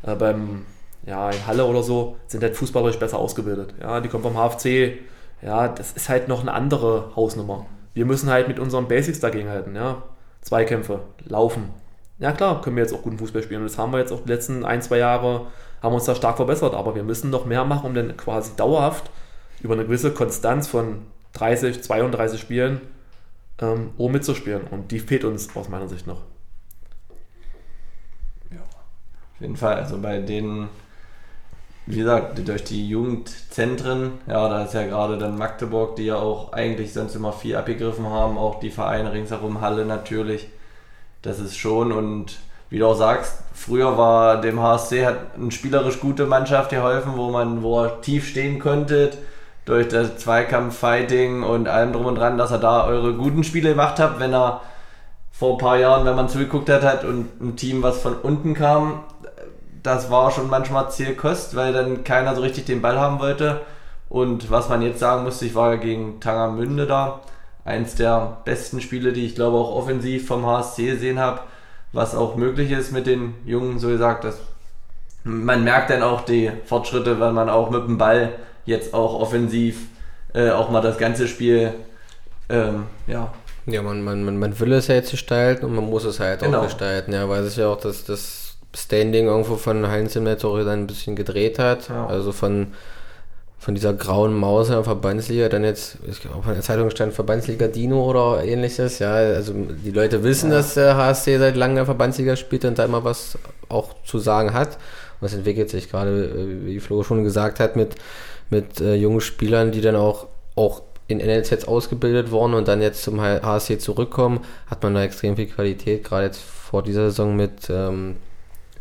[0.03, 0.65] äh, beim,
[1.05, 3.75] ja, in Halle oder so, sind halt fußballerisch besser ausgebildet.
[3.81, 4.99] Ja, die kommen vom HFC.
[5.43, 7.67] Ja, das ist halt noch eine andere Hausnummer.
[7.95, 9.75] Wir müssen halt mit unseren Basics dagegen halten.
[9.75, 10.03] Ja.
[10.43, 11.71] Zweikämpfe, Laufen.
[12.21, 13.63] Ja klar, können wir jetzt auch guten Fußball spielen.
[13.63, 15.47] Und das haben wir jetzt auch die letzten ein, zwei Jahre
[15.83, 19.11] haben uns da stark verbessert, aber wir müssen noch mehr machen, um dann quasi dauerhaft
[19.63, 22.83] über eine gewisse Konstanz von 30, 32 Spielen
[23.61, 24.63] ähm, oben mitzuspielen.
[24.71, 26.21] Und die fehlt uns aus meiner Sicht noch.
[28.51, 29.77] Ja, auf jeden Fall.
[29.77, 30.69] Also bei denen,
[31.87, 36.53] wie gesagt, durch die Jugendzentren, ja, da ist ja gerade dann Magdeburg, die ja auch
[36.53, 40.49] eigentlich sonst immer viel abgegriffen haben, auch die Vereine ringsherum, Halle natürlich.
[41.23, 42.39] Das ist schon und
[42.71, 47.31] wie du auch sagst, früher war dem HSC hat eine spielerisch gute Mannschaft geholfen, wo
[47.31, 49.11] man, wo er tief stehen konnte,
[49.65, 53.71] durch das Zweikampf, Fighting und allem drum und dran, dass er da eure guten Spiele
[53.71, 54.63] gemacht habt, wenn er
[55.31, 58.55] vor ein paar Jahren, wenn man zugeguckt hat, hat und ein Team, was von unten
[58.55, 59.01] kam,
[59.83, 63.61] das war schon manchmal Zielkost, weil dann keiner so richtig den Ball haben wollte.
[64.09, 67.21] Und was man jetzt sagen muss, ich war ja gegen Tangermünde da,
[67.71, 71.41] eins der besten Spiele, die ich glaube auch offensiv vom HSC gesehen habe
[71.93, 74.39] was auch möglich ist mit den Jungen, so gesagt, dass
[75.25, 78.33] man merkt dann auch die Fortschritte, wenn man auch mit dem Ball
[78.65, 79.87] jetzt auch offensiv
[80.33, 81.75] äh, auch mal das ganze Spiel
[82.49, 83.33] ähm, ja,
[83.67, 86.41] Ja, man, man, man, man will es ja jetzt gestalten und man muss es halt
[86.41, 86.61] Genau.
[86.61, 90.45] auch gestalten, ja, weil sich ja auch das, das Standing irgendwo von Heinz im Netz
[90.45, 91.89] auch dann ein bisschen gedreht hat.
[91.89, 92.07] Ja.
[92.07, 92.69] Also von,
[93.61, 97.13] von dieser grauen Maus in der Verbandsliga, dann jetzt, ich glaube, in der Zeitung stand
[97.13, 101.77] Verbandsliga Dino oder ähnliches, ja, also die Leute wissen, dass der HSC seit langem in
[101.77, 103.39] der Verbandsliga spielt und da immer was
[103.69, 104.79] auch zu sagen hat.
[105.21, 107.97] Und es entwickelt sich gerade, äh, wie Flo schon gesagt hat, mit,
[108.49, 113.03] mit äh, jungen Spielern, die dann auch, auch in NLZs ausgebildet worden und dann jetzt
[113.03, 117.69] zum HSC zurückkommen, hat man da extrem viel Qualität, gerade jetzt vor dieser Saison mit
[117.69, 118.17] ähm,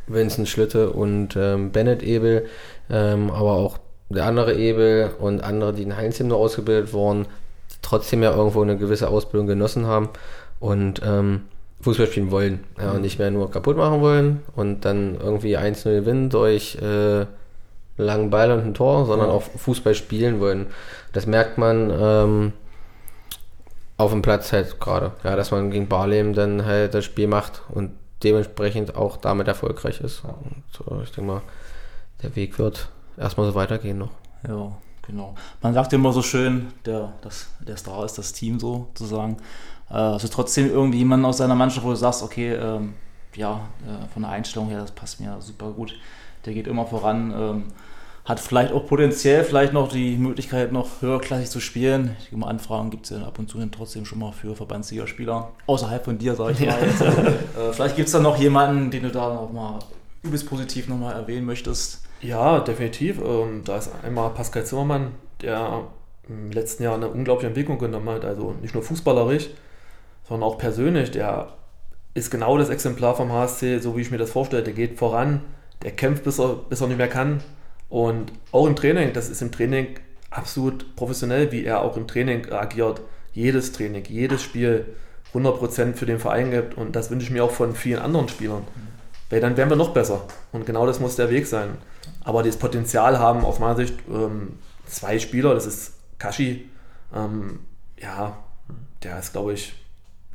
[0.08, 2.46] Vincent Schlütte und ähm, Bennett Ebel,
[2.90, 3.78] ähm, aber auch
[4.10, 7.28] der andere Ebel und andere, die in Heinz nur ausgebildet wurden,
[7.82, 10.10] trotzdem ja irgendwo eine gewisse Ausbildung genossen haben
[10.60, 11.42] und ähm,
[11.82, 15.84] Fußball spielen wollen ja, und nicht mehr nur kaputt machen wollen und dann irgendwie 1-0
[16.00, 17.26] gewinnen durch äh,
[17.98, 19.34] langen Ball und ein Tor, sondern Ja.
[19.34, 20.68] auch Fußball spielen wollen.
[21.14, 22.54] Das merkt man ähm,
[23.98, 27.62] auf dem Platz halt gerade, ja, dass man gegen Barlem dann halt das Spiel macht
[27.70, 27.92] und
[28.24, 30.24] dementsprechend auch damit erfolgreich ist.
[30.26, 31.42] Und so, ich denke mal,
[32.24, 32.90] der Weg wird
[33.20, 34.12] erstmal so weitergehen noch.
[34.48, 34.72] Ja,
[35.06, 35.36] genau.
[35.62, 39.38] Man sagt immer so schön, der, das, der Star ist das Team sozusagen.
[39.90, 42.94] Äh, also trotzdem irgendwie jemand aus seiner Mannschaft, wo du sagst, okay, ähm,
[43.36, 45.94] ja, äh, von der Einstellung her, das passt mir super gut.
[46.46, 47.64] Der geht immer voran, ähm,
[48.26, 52.16] hat vielleicht auch potenziell vielleicht noch die Möglichkeit, noch höherklassig zu spielen.
[52.20, 54.56] Ich denke mal, Anfragen gibt es ja ab und zu dann trotzdem schon mal für
[54.56, 55.52] Verbandsligaspieler.
[55.66, 56.78] Außerhalb von dir, sage ich mal.
[56.86, 59.80] Jetzt, äh, vielleicht gibt es da noch jemanden, den du da noch mal
[60.22, 62.04] übelst positiv nochmal erwähnen möchtest.
[62.22, 63.20] Ja, definitiv.
[63.20, 65.12] Ähm, da ist einmal Pascal Zimmermann,
[65.42, 65.88] der
[66.28, 68.26] im letzten Jahr eine unglaubliche Entwicklung genommen hat.
[68.26, 69.50] Also nicht nur fußballerisch,
[70.28, 71.12] sondern auch persönlich.
[71.12, 71.54] Der
[72.14, 74.64] ist genau das Exemplar vom HSC, so wie ich mir das vorstelle.
[74.64, 75.42] Der geht voran,
[75.82, 77.42] der kämpft, bis er, bis er nicht mehr kann.
[77.88, 79.96] Und auch im Training, das ist im Training
[80.30, 83.02] absolut professionell, wie er auch im Training agiert.
[83.34, 84.86] Jedes Training, jedes Spiel
[85.34, 86.78] 100% für den Verein gibt.
[86.78, 88.64] Und das wünsche ich mir auch von vielen anderen Spielern.
[89.30, 90.26] Weil dann wären wir noch besser.
[90.52, 91.78] Und genau das muss der Weg sein.
[92.30, 95.56] Aber das Potenzial haben aus meiner Sicht ähm, zwei Spieler.
[95.56, 96.70] Das ist Kashi.
[97.12, 97.62] Ähm,
[98.00, 98.38] ja,
[99.02, 99.74] der ist, glaube ich,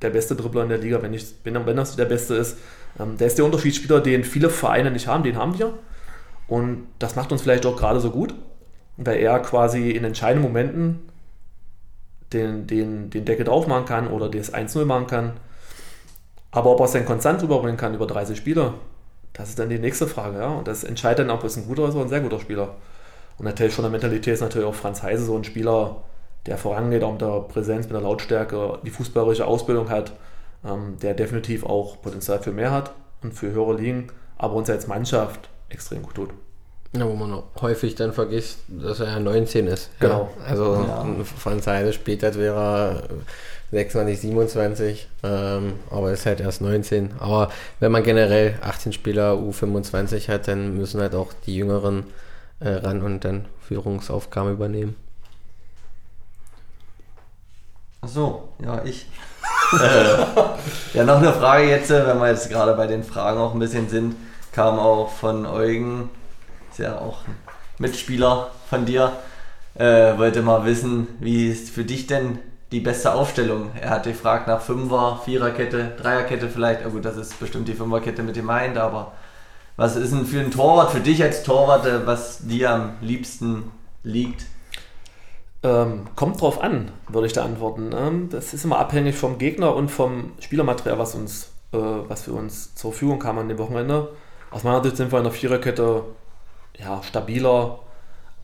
[0.03, 2.59] der beste Dribbler in der Liga, wenn, nicht, wenn, wenn das der beste ist.
[2.99, 5.22] Ähm, der ist der Unterschiedsspieler, den viele Vereine nicht haben.
[5.22, 5.72] Den haben wir.
[6.49, 8.34] Und das macht uns vielleicht auch gerade so gut,
[8.97, 10.99] weil er quasi in entscheidenden Momenten
[12.32, 15.34] den, den, den Deckel drauf machen kann oder das 1-0 machen kann.
[16.51, 18.74] Aber ob er es dann konstant rüberbringen kann über 30 Spieler,
[19.35, 20.39] das ist dann die nächste Frage.
[20.39, 20.49] Ja?
[20.49, 22.74] Und das entscheidet dann, ob es ein guter oder ein sehr guter Spieler.
[23.37, 26.03] Und natürlich von der Mentalität ist natürlich auch Franz Heise so ein Spieler,
[26.47, 30.12] der vorangeht, auch mit der Präsenz, mit der Lautstärke, die fußballerische Ausbildung hat,
[30.64, 34.09] ähm, der definitiv auch Potenzial für mehr hat und für höhere Ligen,
[34.39, 36.30] aber uns als Mannschaft extrem gut tut.
[36.97, 39.91] Ja, wo man häufig dann vergisst, dass er ja 19 ist.
[39.99, 40.30] Genau.
[40.39, 41.05] Ja, also Ja.
[41.24, 43.03] Franz Heide spielt, als wäre er
[43.75, 47.14] 26, 27, ähm, aber ist halt erst 19.
[47.18, 47.51] Aber
[47.81, 52.05] wenn man generell 18 Spieler U25 hat, dann müssen halt auch die Jüngeren
[52.61, 54.97] äh, ran und dann Führungsaufgaben übernehmen.
[58.01, 59.07] Ach so, ja, ich.
[59.72, 63.55] äh, ja, noch eine Frage jetzt, äh, wenn wir jetzt gerade bei den Fragen auch
[63.55, 64.14] ein bisschen sind,
[64.53, 66.11] kam auch von Eugen,
[66.70, 67.37] ist ja auch ein
[67.79, 69.12] Mitspieler von dir,
[69.75, 72.39] äh, wollte mal wissen, wie ist für dich denn
[72.73, 73.71] die beste Aufstellung?
[73.81, 78.23] Er hat gefragt nach Fünfer, Viererkette, Dreierkette vielleicht, ja gut, das ist bestimmt die Fünferkette
[78.23, 79.12] mit gemeint, aber
[79.77, 83.73] was ist denn für ein Torwart, für dich als Torwart, äh, was dir am liebsten
[84.03, 84.47] liegt?
[85.65, 87.91] Ähm, kommt drauf an, würde ich da antworten.
[87.97, 92.33] Ähm, das ist immer abhängig vom Gegner und vom Spielermaterial, was uns, äh, was für
[92.33, 94.11] uns zur Verfügung kam an dem Wochenende.
[94.51, 96.05] Aus meiner Sicht sind wir in der Viererkette
[96.79, 97.81] ja, stabiler,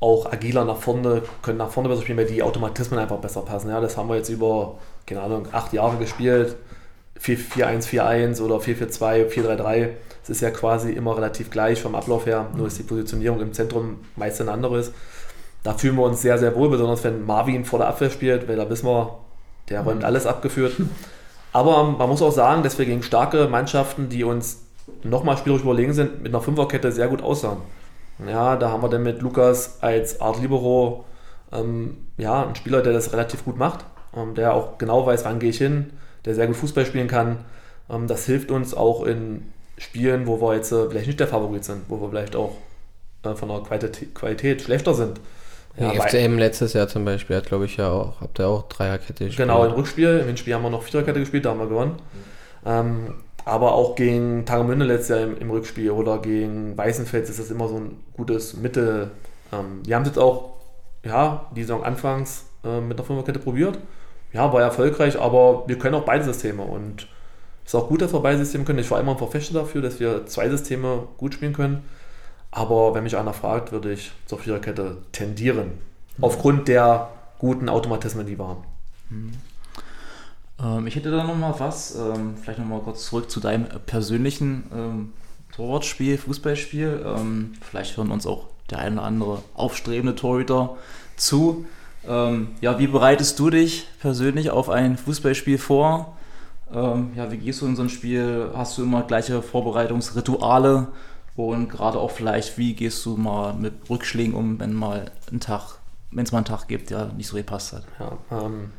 [0.00, 3.68] auch agiler nach vorne, können nach vorne besser spielen, weil die Automatismen einfach besser passen.
[3.68, 6.56] Ja, das haben wir jetzt über, keine Ahnung, acht Jahre gespielt.
[7.20, 9.88] 4-1-4-1 oder 4-4-2, 4-3-3.
[10.22, 13.52] Es ist ja quasi immer relativ gleich vom Ablauf her, nur ist die Positionierung im
[13.52, 14.94] Zentrum meist eine andere ist.
[15.62, 18.56] Da fühlen wir uns sehr, sehr wohl, besonders wenn Marvin vor der Abwehr spielt, weil
[18.56, 19.18] da wissen wir,
[19.68, 20.74] der räumt alles abgeführt.
[21.52, 24.62] Aber man muss auch sagen, dass wir gegen starke Mannschaften, die uns
[25.02, 27.58] nochmal spielerisch überlegen sind, mit einer Fünferkette sehr gut aussahen.
[28.28, 31.04] Ja, da haben wir dann mit Lukas als Art Libero
[31.52, 33.84] ähm, ja, einen Spieler, der das relativ gut macht,
[34.16, 35.92] ähm, der auch genau weiß, wann gehe ich hin,
[36.24, 37.44] der sehr gut Fußball spielen kann.
[37.88, 41.64] Ähm, das hilft uns auch in Spielen, wo wir jetzt äh, vielleicht nicht der Favorit
[41.64, 42.52] sind, wo wir vielleicht auch
[43.24, 45.20] äh, von der Qualität, Qualität schlechter sind.
[45.76, 49.26] Ja, FCM letztes Jahr zum Beispiel hat, glaube ich, ja auch, habt ihr auch Dreierkette
[49.26, 49.48] gespielt.
[49.48, 50.18] Genau, im Rückspiel.
[50.18, 51.94] Im Hinspiel haben wir noch Viererkette gespielt, da haben wir gewonnen.
[52.66, 53.14] Ähm,
[53.50, 57.66] aber auch gegen Tagemünde letztes Jahr im, im Rückspiel oder gegen Weißenfels ist das immer
[57.66, 59.10] so ein gutes Mittel.
[59.52, 60.52] Ähm, wir haben es jetzt auch
[61.04, 63.78] ja, die Saison anfangs äh, mit einer Fünferkette probiert.
[64.32, 67.08] Ja, war erfolgreich, aber wir können auch beide Systeme und
[67.64, 68.78] es ist auch gut, dass wir beide Systeme können.
[68.78, 71.82] Ich war immer ein Verfechter dafür, dass wir zwei Systeme gut spielen können.
[72.52, 75.72] Aber wenn mich einer fragt, würde ich zur Viererkette tendieren.
[76.18, 76.24] Mhm.
[76.24, 78.64] Aufgrund der guten Automatismen, die wir haben.
[79.08, 79.32] Mhm.
[80.62, 83.66] Ähm, ich hätte da noch mal was, ähm, vielleicht noch mal kurz zurück zu deinem
[83.86, 85.12] persönlichen ähm,
[85.52, 87.04] Torwartspiel, Fußballspiel.
[87.04, 90.76] Ähm, vielleicht hören uns auch der eine oder andere aufstrebende Torhüter
[91.16, 91.66] zu.
[92.06, 96.16] Ähm, ja, wie bereitest du dich persönlich auf ein Fußballspiel vor?
[96.72, 98.50] Ähm, ja, wie gehst du in so ein Spiel?
[98.54, 100.88] Hast du immer gleiche Vorbereitungsrituale?
[101.36, 105.78] Und gerade auch vielleicht, wie gehst du mal mit Rückschlägen um, wenn mal ein Tag,
[106.10, 107.84] wenn es mal einen Tag gibt, der nicht so gepasst hat?
[107.98, 108.70] Ja, ähm,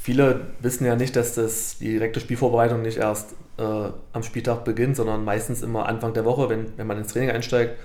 [0.00, 4.96] viele wissen ja nicht, dass das die direkte Spielvorbereitung nicht erst äh, am Spieltag beginnt,
[4.96, 7.78] sondern meistens immer Anfang der Woche, wenn, wenn man ins Training einsteigt.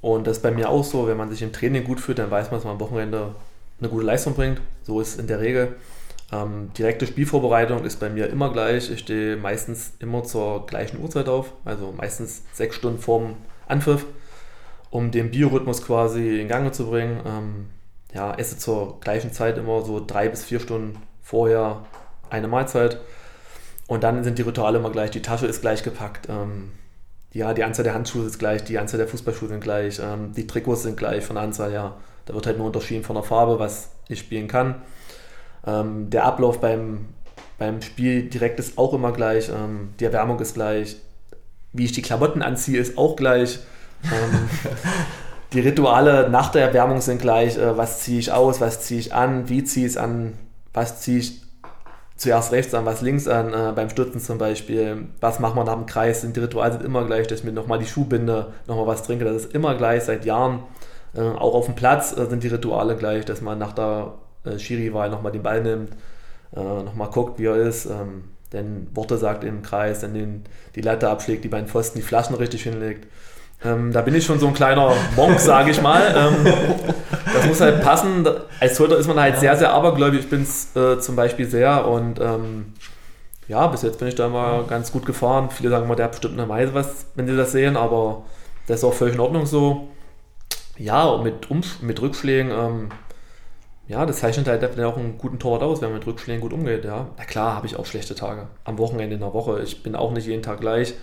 [0.00, 2.30] Und das ist bei mir auch so, wenn man sich im Training gut fühlt, dann
[2.30, 3.34] weiß man, dass man am Wochenende
[3.78, 4.60] eine gute Leistung bringt.
[4.82, 5.76] So ist es in der Regel.
[6.32, 8.90] Ähm, direkte Spielvorbereitung ist bei mir immer gleich.
[8.90, 13.36] Ich stehe meistens immer zur gleichen Uhrzeit auf, also meistens sechs Stunden vorm
[13.68, 14.06] Anpfiff,
[14.90, 17.20] um den Biorhythmus quasi in Gang zu bringen.
[17.26, 17.66] Ähm,
[18.14, 21.84] ja, esse zur gleichen Zeit immer so drei bis vier Stunden vorher
[22.30, 23.00] eine Mahlzeit.
[23.86, 25.10] Und dann sind die Rituale immer gleich.
[25.10, 26.28] Die Tasche ist gleich gepackt.
[26.28, 26.72] Ähm,
[27.32, 30.46] ja, die Anzahl der Handschuhe ist gleich, die Anzahl der Fußballschuhe sind gleich, ähm, die
[30.46, 31.96] Trikots sind gleich von der Anzahl, ja.
[32.26, 34.76] Da wird halt nur unterschieden von der Farbe, was ich spielen kann.
[35.66, 37.06] Ähm, der Ablauf beim,
[37.58, 39.48] beim Spiel direkt ist auch immer gleich.
[39.48, 40.96] Ähm, die Erwärmung ist gleich.
[41.72, 43.60] Wie ich die Klamotten anziehe, ist auch gleich.
[44.04, 44.48] Ähm,
[45.52, 47.56] die Rituale nach der Erwärmung sind gleich.
[47.56, 50.34] Äh, was ziehe ich aus, was ziehe ich an, wie ziehe ich es an,
[50.72, 51.42] was ziehe ich
[52.16, 55.08] zuerst rechts an, was links an, äh, beim Stürzen zum Beispiel.
[55.20, 56.20] Was machen wir nach dem Kreis?
[56.20, 59.02] Sind die Rituale sind immer gleich, dass ich mir nochmal die Schuhe binde, nochmal was
[59.02, 59.24] trinke.
[59.24, 60.62] Das ist immer gleich seit Jahren.
[61.14, 64.14] Äh, auch auf dem Platz äh, sind die Rituale gleich, dass man nach der
[64.44, 65.90] äh, Schiri-Wahl nochmal den Ball nimmt,
[66.54, 70.44] äh, nochmal guckt, wie er ist, ähm, denn Worte sagt im Kreis, dann den,
[70.74, 73.06] die Latte abschlägt, die beiden Pfosten, die Flaschen richtig hinlegt.
[73.64, 76.02] Ähm, da bin ich schon so ein kleiner Monk, sage ich mal.
[76.16, 76.52] Ähm,
[77.32, 78.26] das muss halt passen.
[78.60, 80.20] Als Torhüter ist man halt sehr, sehr abergläubig.
[80.20, 82.72] Ich bin es äh, zum Beispiel sehr und ähm,
[83.48, 85.50] ja, bis jetzt bin ich da immer ganz gut gefahren.
[85.50, 88.22] Viele sagen immer, der hat bestimmt eine Weise was, wenn sie das sehen, aber
[88.66, 89.88] das ist auch völlig in Ordnung so
[90.78, 92.88] ja, und mit, Umsch mit Rückschlägen, ähm,
[93.88, 96.84] ja, das zeichnet halt auch einen guten Torwart aus, wenn man mit Rückschlägen gut umgeht,
[96.84, 97.08] ja.
[97.18, 98.48] Na klar, habe ich auch schlechte Tage.
[98.64, 99.60] Am Wochenende in der Woche.
[99.62, 100.94] Ich bin auch nicht jeden Tag gleich.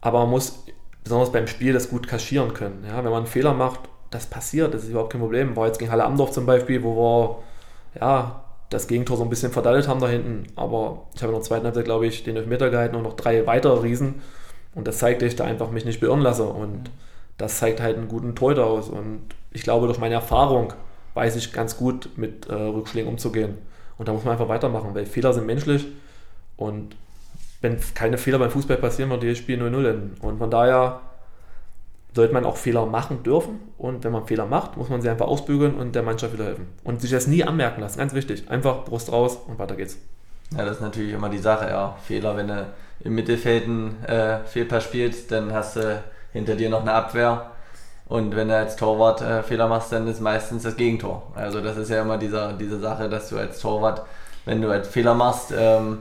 [0.00, 0.64] Aber man muss
[1.02, 2.84] besonders beim Spiel das gut kaschieren können.
[2.86, 3.80] Ja, wenn man einen Fehler macht,
[4.10, 5.56] das passiert, das ist überhaupt kein Problem.
[5.56, 9.52] War jetzt gegen Halle Amdorf zum Beispiel, wo wir ja, das Gegentor so ein bisschen
[9.52, 10.44] verdattelt haben da hinten.
[10.56, 13.46] Aber ich habe in der zweiten Halbzeit, glaube ich, den Elfmeter gehalten und noch drei
[13.46, 14.22] weitere Riesen.
[14.74, 16.44] Und das zeigte ich da einfach mich nicht beirren lasse.
[16.44, 16.90] Und
[17.36, 18.88] das zeigt halt einen guten Torhüter aus.
[18.88, 20.72] Und ich glaube, durch meine Erfahrung
[21.14, 23.58] weiß ich ganz gut, mit äh, Rückschlägen umzugehen.
[23.98, 25.86] Und da muss man einfach weitermachen, weil Fehler sind menschlich.
[26.56, 26.94] Und
[27.60, 30.14] wenn keine Fehler beim Fußball passieren, wird jedes Spiel 0-0 enden.
[30.20, 31.00] Und von daher
[32.14, 33.60] sollte man auch Fehler machen dürfen.
[33.78, 36.68] Und wenn man Fehler macht, muss man sie einfach ausbügeln und der Mannschaft wieder helfen.
[36.84, 37.98] Und sich das nie anmerken lassen.
[37.98, 38.50] Ganz wichtig.
[38.50, 39.98] Einfach Brust raus und weiter geht's.
[40.56, 41.96] Ja, das ist natürlich immer die Sache, ja.
[42.04, 42.66] Fehler, wenn du
[43.00, 46.02] im Mittelfeld einen äh, Fehlpass spielst, dann hast du
[46.32, 47.52] hinter dir noch eine Abwehr.
[48.08, 51.30] Und wenn du als Torwart äh, Fehler machst, dann ist meistens das Gegentor.
[51.36, 54.02] Also das ist ja immer dieser, diese Sache, dass du als Torwart,
[54.44, 55.98] wenn du als Fehler machst, ähm,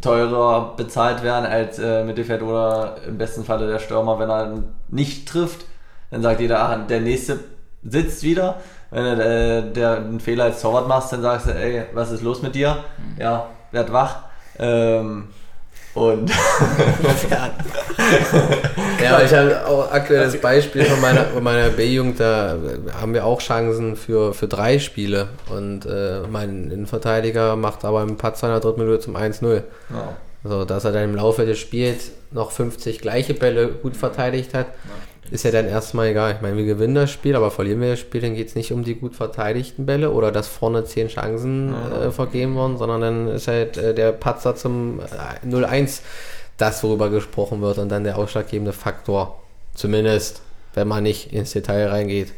[0.00, 5.28] teurer bezahlt werden als äh, Mittelfeld oder im besten Falle der Stürmer, wenn er nicht
[5.28, 5.66] trifft.
[6.10, 7.40] Dann sagt jeder, ah, der nächste
[7.82, 8.60] sitzt wieder.
[8.90, 12.22] Wenn du äh, der einen Fehler als Torwart machst, dann sagst du, ey, was ist
[12.22, 12.84] los mit dir?
[12.98, 13.20] Mhm.
[13.20, 14.16] Ja, werd wach.
[14.58, 15.28] Ähm,
[15.94, 16.30] und
[19.02, 22.58] ja, ich habe auch aktuelles Beispiel von meiner, von meiner B-Jugend, da
[23.00, 25.28] haben wir auch Chancen für, für drei Spiele.
[25.50, 29.62] Und äh, mein Innenverteidiger macht aber im Patzer in der dritten Minute zum 1-0.
[29.90, 30.16] Ja.
[30.42, 34.66] Also, dass er dann im Laufe des Spiels noch 50 gleiche Bälle gut verteidigt hat.
[34.66, 36.32] Ja ist ja dann erstmal egal.
[36.34, 38.72] Ich meine, wir gewinnen das Spiel, aber verlieren wir das Spiel, dann geht es nicht
[38.72, 43.28] um die gut verteidigten Bälle oder dass vorne zehn Chancen äh, vergeben wurden, sondern dann
[43.28, 46.00] ist halt äh, der Patzer zum äh, 0-1
[46.56, 49.40] das, worüber gesprochen wird und dann der ausschlaggebende Faktor.
[49.74, 50.40] Zumindest,
[50.74, 52.32] wenn man nicht ins Detail reingeht.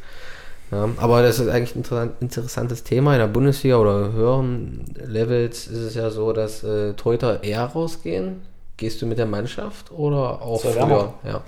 [0.72, 3.12] Ja, aber das ist eigentlich ein interessantes Thema.
[3.12, 8.43] In der Bundesliga oder höheren Levels ist es ja so, dass äh, Torhüter eher rausgehen.
[8.76, 11.14] Gehst du mit der Mannschaft oder auch früher?
[11.24, 11.43] Ja.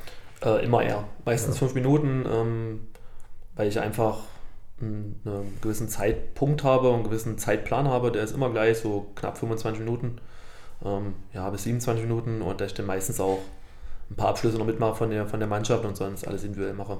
[0.44, 1.04] Äh, immer eher.
[1.24, 1.58] Meistens ja.
[1.60, 2.80] fünf Minuten, ähm,
[3.56, 4.18] weil ich einfach
[4.80, 8.12] einen, einen, gewissen Zeitpunkt habe und einen gewissen Zeitplan habe.
[8.12, 10.20] Der ist immer gleich, so knapp 25 Minuten.
[10.84, 13.40] Ähm, ja, bis 27 Minuten und da ich dann meistens auch
[14.10, 16.98] ein paar Abschlüsse noch mitmache von der, von der Mannschaft und sonst alles individuell mache.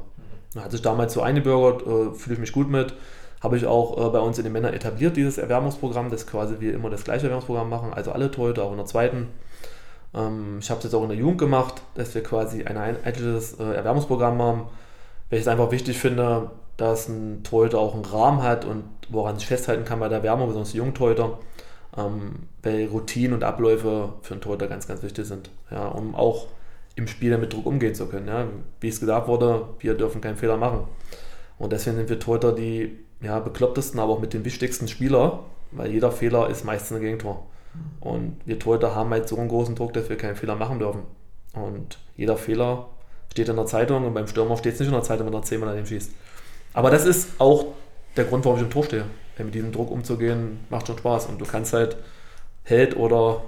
[0.56, 2.94] Hat sich damals so eingebürgert, äh, fühle ich mich gut mit.
[3.40, 6.74] habe ich auch äh, bei uns in den Männern etabliert, dieses Erwärmungsprogramm, das quasi wir
[6.74, 9.28] immer das gleiche Erwärmungsprogramm machen, also alle Torhüter, auch in der zweiten.
[10.14, 13.54] Ähm, ich habe es jetzt auch in der Jugend gemacht, dass wir quasi ein einheitliches
[13.54, 14.62] äh, Erwärmungsprogramm haben,
[15.30, 19.38] weil ich es einfach wichtig finde, dass ein Torhüter auch einen Rahmen hat und woran
[19.38, 21.38] sich festhalten kann bei der Wärme, besonders die jungen Torhüter,
[21.96, 26.46] ähm, weil Routinen und Abläufe für einen Torhüter ganz, ganz wichtig sind, ja, um auch
[26.94, 28.28] im Spiel mit Druck umgehen zu können.
[28.28, 28.46] Ja.
[28.80, 30.84] Wie es gesagt wurde, wir dürfen keinen Fehler machen.
[31.58, 35.40] Und deswegen sind wir Torhüter die ja, beklopptesten, aber auch mit den wichtigsten Spieler,
[35.72, 37.46] weil jeder Fehler ist meistens ein Gegentor.
[38.00, 41.02] Und wir Torhüter haben halt so einen großen Druck, dass wir keinen Fehler machen dürfen.
[41.52, 42.86] Und jeder Fehler
[43.30, 45.42] steht in der Zeitung und beim Stürmer steht es nicht in der Zeitung, wenn er
[45.42, 46.10] zehnmal daneben schießt.
[46.74, 47.66] Aber das ist auch
[48.16, 49.04] der Grund, warum ich im Tor stehe.
[49.38, 51.26] Mit diesem Druck umzugehen, macht schon Spaß.
[51.26, 51.96] Und du kannst halt
[52.64, 53.42] Held oder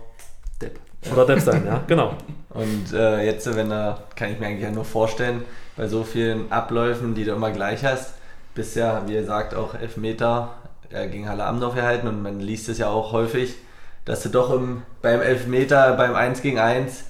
[0.60, 0.78] Depp.
[1.12, 2.14] Oder Depp sein, ja, genau.
[2.50, 5.42] Und äh, jetzt, wenn da, kann ich mir eigentlich nur vorstellen,
[5.76, 8.14] bei so vielen Abläufen, die du immer gleich hast,
[8.54, 10.54] bist ja, wie ihr sagt, auch Elfmeter
[10.90, 13.56] äh, gegen Halle Amdorf erhalten und man liest es ja auch häufig,
[14.04, 17.04] dass du doch im, beim Elfmeter, beim 1 gegen 1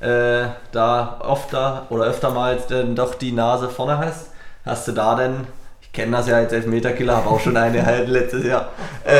[0.00, 4.30] äh, da öfter oder öftermals dann doch die Nase vorne hast.
[4.64, 5.46] Hast du da denn,
[5.80, 8.68] ich kenne das ja als Elfmeterkiller, habe auch schon eine erhalten letztes Jahr.
[9.04, 9.12] Äh,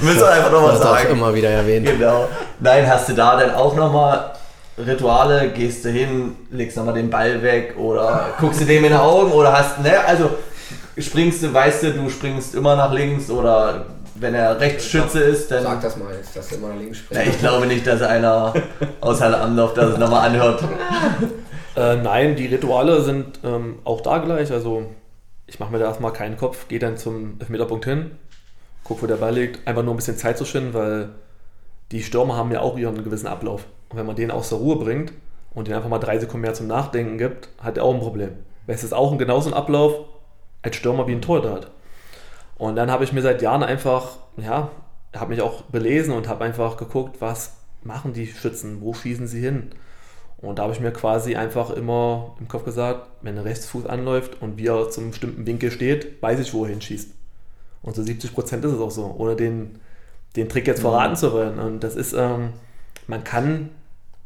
[0.04, 1.10] müssen wir einfach nochmal sagen.
[1.10, 1.86] immer wieder erwähnt.
[1.86, 2.28] Genau.
[2.60, 4.32] Nein, hast du da denn auch nochmal
[4.78, 5.50] Rituale?
[5.50, 9.32] Gehst du hin, legst nochmal den Ball weg oder guckst du dem in die Augen
[9.32, 10.30] oder hast, ne, also
[10.96, 13.86] springst du, weißt du, du springst immer nach links oder
[14.22, 15.62] wenn er Rechtsschütze ist, dann.
[15.64, 17.26] Sag das mal jetzt, dass immer nach links springst.
[17.26, 18.54] Ja, ich glaube nicht, dass einer
[19.00, 20.64] aus Halle Amdorf das nochmal anhört.
[21.74, 24.52] Äh, nein, die Rituale sind ähm, auch da gleich.
[24.52, 24.88] Also
[25.46, 28.10] ich mache mir da erstmal keinen Kopf, gehe dann zum Elfmeterpunkt hin,
[28.84, 31.10] gucke, wo der Ball liegt, einfach nur ein bisschen Zeit zu schinden, weil
[31.90, 33.64] die Stürmer haben ja auch ihren gewissen Ablauf.
[33.88, 35.12] Und wenn man den aus der Ruhe bringt
[35.54, 38.32] und den einfach mal drei Sekunden mehr zum Nachdenken gibt, hat er auch ein Problem.
[38.66, 39.94] Weil es ist auch ein genauso ein Ablauf
[40.62, 41.70] als Stürmer wie ein Torhüter hat.
[42.62, 44.70] Und dann habe ich mir seit Jahren einfach, ja,
[45.16, 49.40] habe mich auch belesen und habe einfach geguckt, was machen die Schützen, wo schießen sie
[49.40, 49.70] hin.
[50.38, 54.40] Und da habe ich mir quasi einfach immer im Kopf gesagt, wenn der Rechtsfuß anläuft
[54.40, 57.10] und wie er zum bestimmten Winkel steht, weiß ich, wo er hinschießt.
[57.82, 59.80] Und so 70 Prozent ist es auch so, ohne den,
[60.36, 61.58] den Trick jetzt verraten zu wollen.
[61.58, 62.52] Und das ist, ähm,
[63.08, 63.70] man kann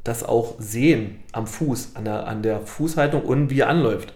[0.05, 4.13] das auch sehen am Fuß, an der, an der Fußhaltung und wie er anläuft.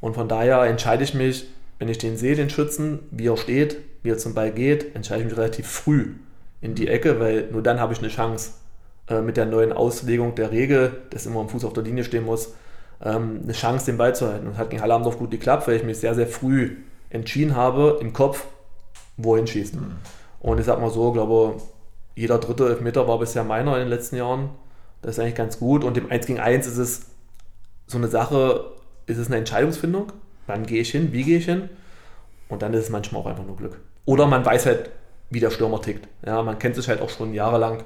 [0.00, 1.44] Und von daher entscheide ich mich,
[1.78, 5.22] wenn ich den sehe, den Schützen, wie er steht, wie er zum Ball geht, entscheide
[5.22, 6.14] ich mich relativ früh
[6.60, 8.52] in die Ecke, weil nur dann habe ich eine Chance
[9.08, 12.24] äh, mit der neuen Auslegung der Regel, dass immer ein Fuß auf der Linie stehen
[12.24, 12.54] muss,
[13.02, 14.46] ähm, eine Chance, den Ball zu halten.
[14.46, 16.76] Und hat gegen Halle Amdorf gut geklappt, weil ich mich sehr, sehr früh
[17.10, 18.46] entschieden habe, im Kopf,
[19.16, 19.74] wohin schießt.
[19.74, 19.96] Mhm.
[20.40, 21.60] Und ich sag mal so, glaube
[22.14, 24.50] jeder dritte Elfmeter war bisher meiner in den letzten Jahren.
[25.02, 25.84] Das ist eigentlich ganz gut.
[25.84, 27.06] Und im 1 gegen 1 ist es
[27.86, 28.64] so eine Sache,
[29.06, 30.12] ist es eine Entscheidungsfindung.
[30.46, 31.12] Wann gehe ich hin?
[31.12, 31.68] Wie gehe ich hin?
[32.48, 33.80] Und dann ist es manchmal auch einfach nur Glück.
[34.04, 34.90] Oder man weiß halt,
[35.30, 36.06] wie der Stürmer tickt.
[36.24, 37.82] Ja, man kennt sich halt auch schon jahrelang.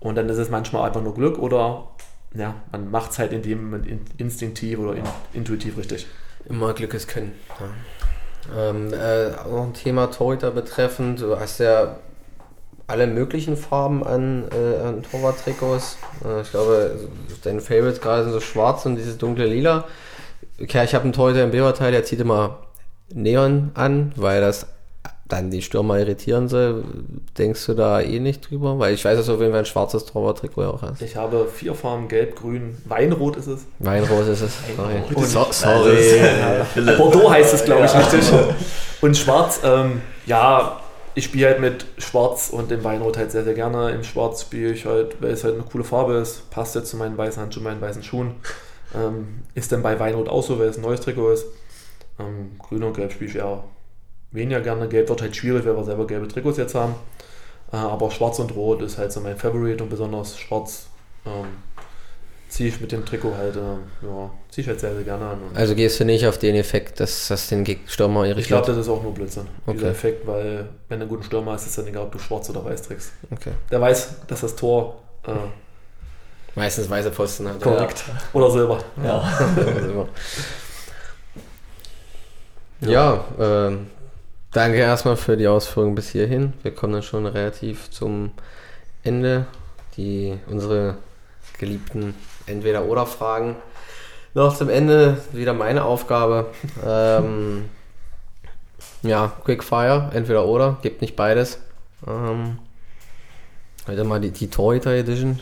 [0.00, 1.88] Und dann ist es manchmal einfach nur Glück oder
[2.34, 6.06] ja, man macht es halt in dem instinktiv oder in, intuitiv richtig.
[6.46, 7.32] Immer Glück ist Können.
[7.60, 8.70] Ja.
[8.70, 11.22] Ähm, äh, auch ein Thema Torhüter betreffend.
[11.22, 11.96] Du hast ja
[12.86, 15.96] alle möglichen Farben an, äh, an Torwart-Trikots.
[16.24, 17.08] Äh, ich glaube,
[17.42, 19.84] dein Favorite gerade sind so schwarz und dieses dunkle Lila.
[20.60, 22.58] Okay, ich habe einen Torhüter im Beberteil, der zieht immer
[23.12, 24.66] Neon an, weil das
[25.26, 26.84] dann die Stürmer irritieren soll.
[27.38, 28.78] Denkst du da eh nicht drüber?
[28.78, 31.00] Weil ich weiß, dass du auf jeden Fall ein schwarzes Torwart-Trikot auch hast.
[31.00, 33.64] Ich habe vier Farben, gelb, grün, Weinrot ist es.
[33.78, 35.02] Weinrot ist es, sorry.
[35.14, 36.18] Und, so, sorry.
[36.18, 38.00] Ja, Bordeaux heißt es, glaube ich, ja.
[38.00, 38.32] richtig.
[39.00, 40.80] Und schwarz, ähm, ja,
[41.14, 43.92] ich spiele halt mit Schwarz und dem Weinrot halt sehr, sehr gerne.
[43.92, 46.50] Im Schwarz spiele ich halt, weil es halt eine coole Farbe ist.
[46.50, 48.34] Passt jetzt zu meinen weißen Handschuhen, meinen weißen Schuhen.
[48.94, 51.46] Ähm, ist dann bei Weinrot auch so, weil es ein neues Trikot ist.
[52.18, 53.64] Ähm, Grün und Gelb spiele ich eher
[54.30, 54.88] weniger gerne.
[54.88, 56.94] Gelb wird halt schwierig, weil wir selber gelbe Trikots jetzt haben.
[57.72, 60.86] Äh, aber Schwarz und Rot ist halt so mein Favorite und besonders Schwarz
[61.26, 61.46] ähm,
[62.48, 65.38] ziehe ich mit dem Trikot halt, äh, ja, ziehe ich halt sehr, sehr gerne an.
[65.54, 68.38] also gehst du nicht auf den Effekt, dass das den Stürmer irritiert?
[68.42, 69.78] Ich glaube, das ist auch nur Blödsinn, okay.
[69.78, 72.18] dieser Effekt, weil wenn du einen guten Stürmer hast, ist es dann egal, ob du
[72.20, 73.12] schwarz oder weiß trägst.
[73.32, 73.50] Okay.
[73.72, 75.32] Der weiß, dass das Tor äh,
[76.54, 77.60] Meistens weiße Posten hat.
[77.60, 78.04] Korrekt.
[78.06, 78.14] Ja.
[78.32, 78.78] Oder Silber.
[79.02, 79.32] Ja.
[82.80, 82.88] ja,
[83.38, 83.76] ja äh,
[84.52, 86.52] danke erstmal für die Ausführungen bis hierhin.
[86.62, 88.32] Wir kommen dann schon relativ zum
[89.02, 89.46] Ende.
[89.96, 90.96] Die, unsere
[91.58, 92.14] geliebten
[92.46, 93.56] Entweder-Oder-Fragen.
[94.34, 96.46] Noch zum Ende wieder meine Aufgabe.
[96.86, 97.68] ähm,
[99.02, 101.60] ja, Quickfire, entweder oder, gibt nicht beides.
[102.06, 102.58] Ähm,
[103.86, 105.38] Heute mal die, die Torhüter Edition,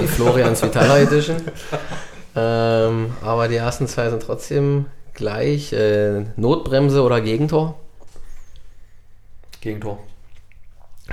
[0.00, 1.36] die Florians Vitala Edition.
[2.36, 5.72] Ähm, aber die ersten zwei sind trotzdem gleich.
[5.72, 7.74] Äh, Notbremse oder Gegentor?
[9.60, 9.98] Gegentor.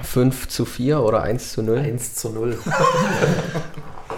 [0.04, 1.80] 5 zu 4 oder 1 zu 0?
[1.80, 2.58] 1 zu 0.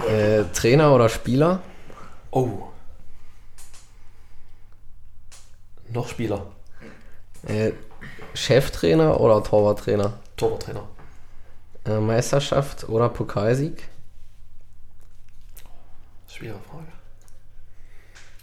[0.10, 1.62] Äh, Trainer oder Spieler?
[2.32, 2.60] Oh.
[5.92, 6.46] Noch Spieler.
[7.46, 7.72] Äh,
[8.34, 10.14] Cheftrainer oder Torwarttrainer?
[10.38, 10.88] Torwarttrainer.
[11.88, 13.88] Äh, Meisterschaft oder Pokalsieg?
[16.28, 16.88] Schwere Frage.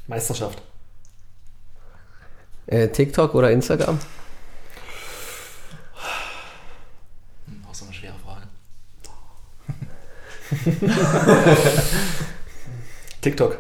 [0.07, 0.63] Meisterschaft.
[2.67, 3.99] Äh, TikTok oder Instagram?
[7.69, 8.47] Auch so eine schwere Frage.
[13.21, 13.59] TikTok.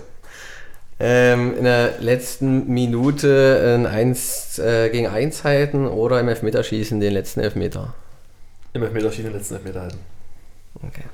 [0.98, 7.12] Ähm, in der letzten Minute ein 1 äh, gegen 1 halten oder im Elfmeterschießen den
[7.12, 7.94] letzten Elfmeter?
[8.74, 9.98] Im Elfmeterschießen den letzten Elfmeter halten.
[10.82, 11.04] Okay.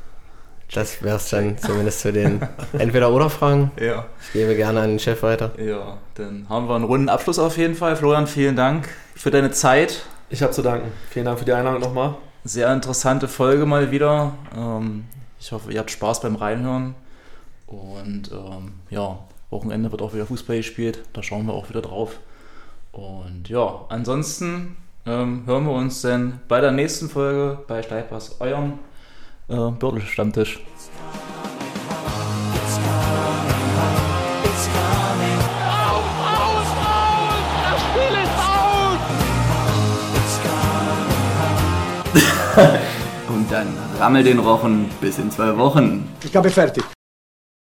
[0.72, 2.40] Das wäre es dann zumindest zu den
[2.72, 3.72] Entweder-Oder-Fragen.
[3.78, 4.06] Ja.
[4.22, 5.52] Ich gebe gerne an den Chef weiter.
[5.58, 7.96] Ja, dann haben wir einen runden Abschluss auf jeden Fall.
[7.96, 10.06] Florian, vielen Dank für deine Zeit.
[10.30, 10.90] Ich habe zu danken.
[11.10, 12.14] Vielen Dank für die Einladung nochmal.
[12.44, 14.32] Sehr interessante Folge mal wieder.
[14.56, 15.04] Ähm,
[15.38, 16.94] ich hoffe, ihr habt Spaß beim Reinhören.
[17.66, 19.18] Und ähm, ja,
[19.50, 21.02] Wochenende wird auch wieder Fußball gespielt.
[21.12, 22.20] Da schauen wir auch wieder drauf.
[22.92, 24.76] Und ja, ansonsten
[25.06, 28.78] ähm, hören wir uns dann bei der nächsten Folge bei Steilpass, eurem
[29.48, 30.60] äh, aus!
[43.28, 46.08] Und dann rammel den Rochen bis in zwei Wochen.
[46.24, 46.84] Ich habe fertig.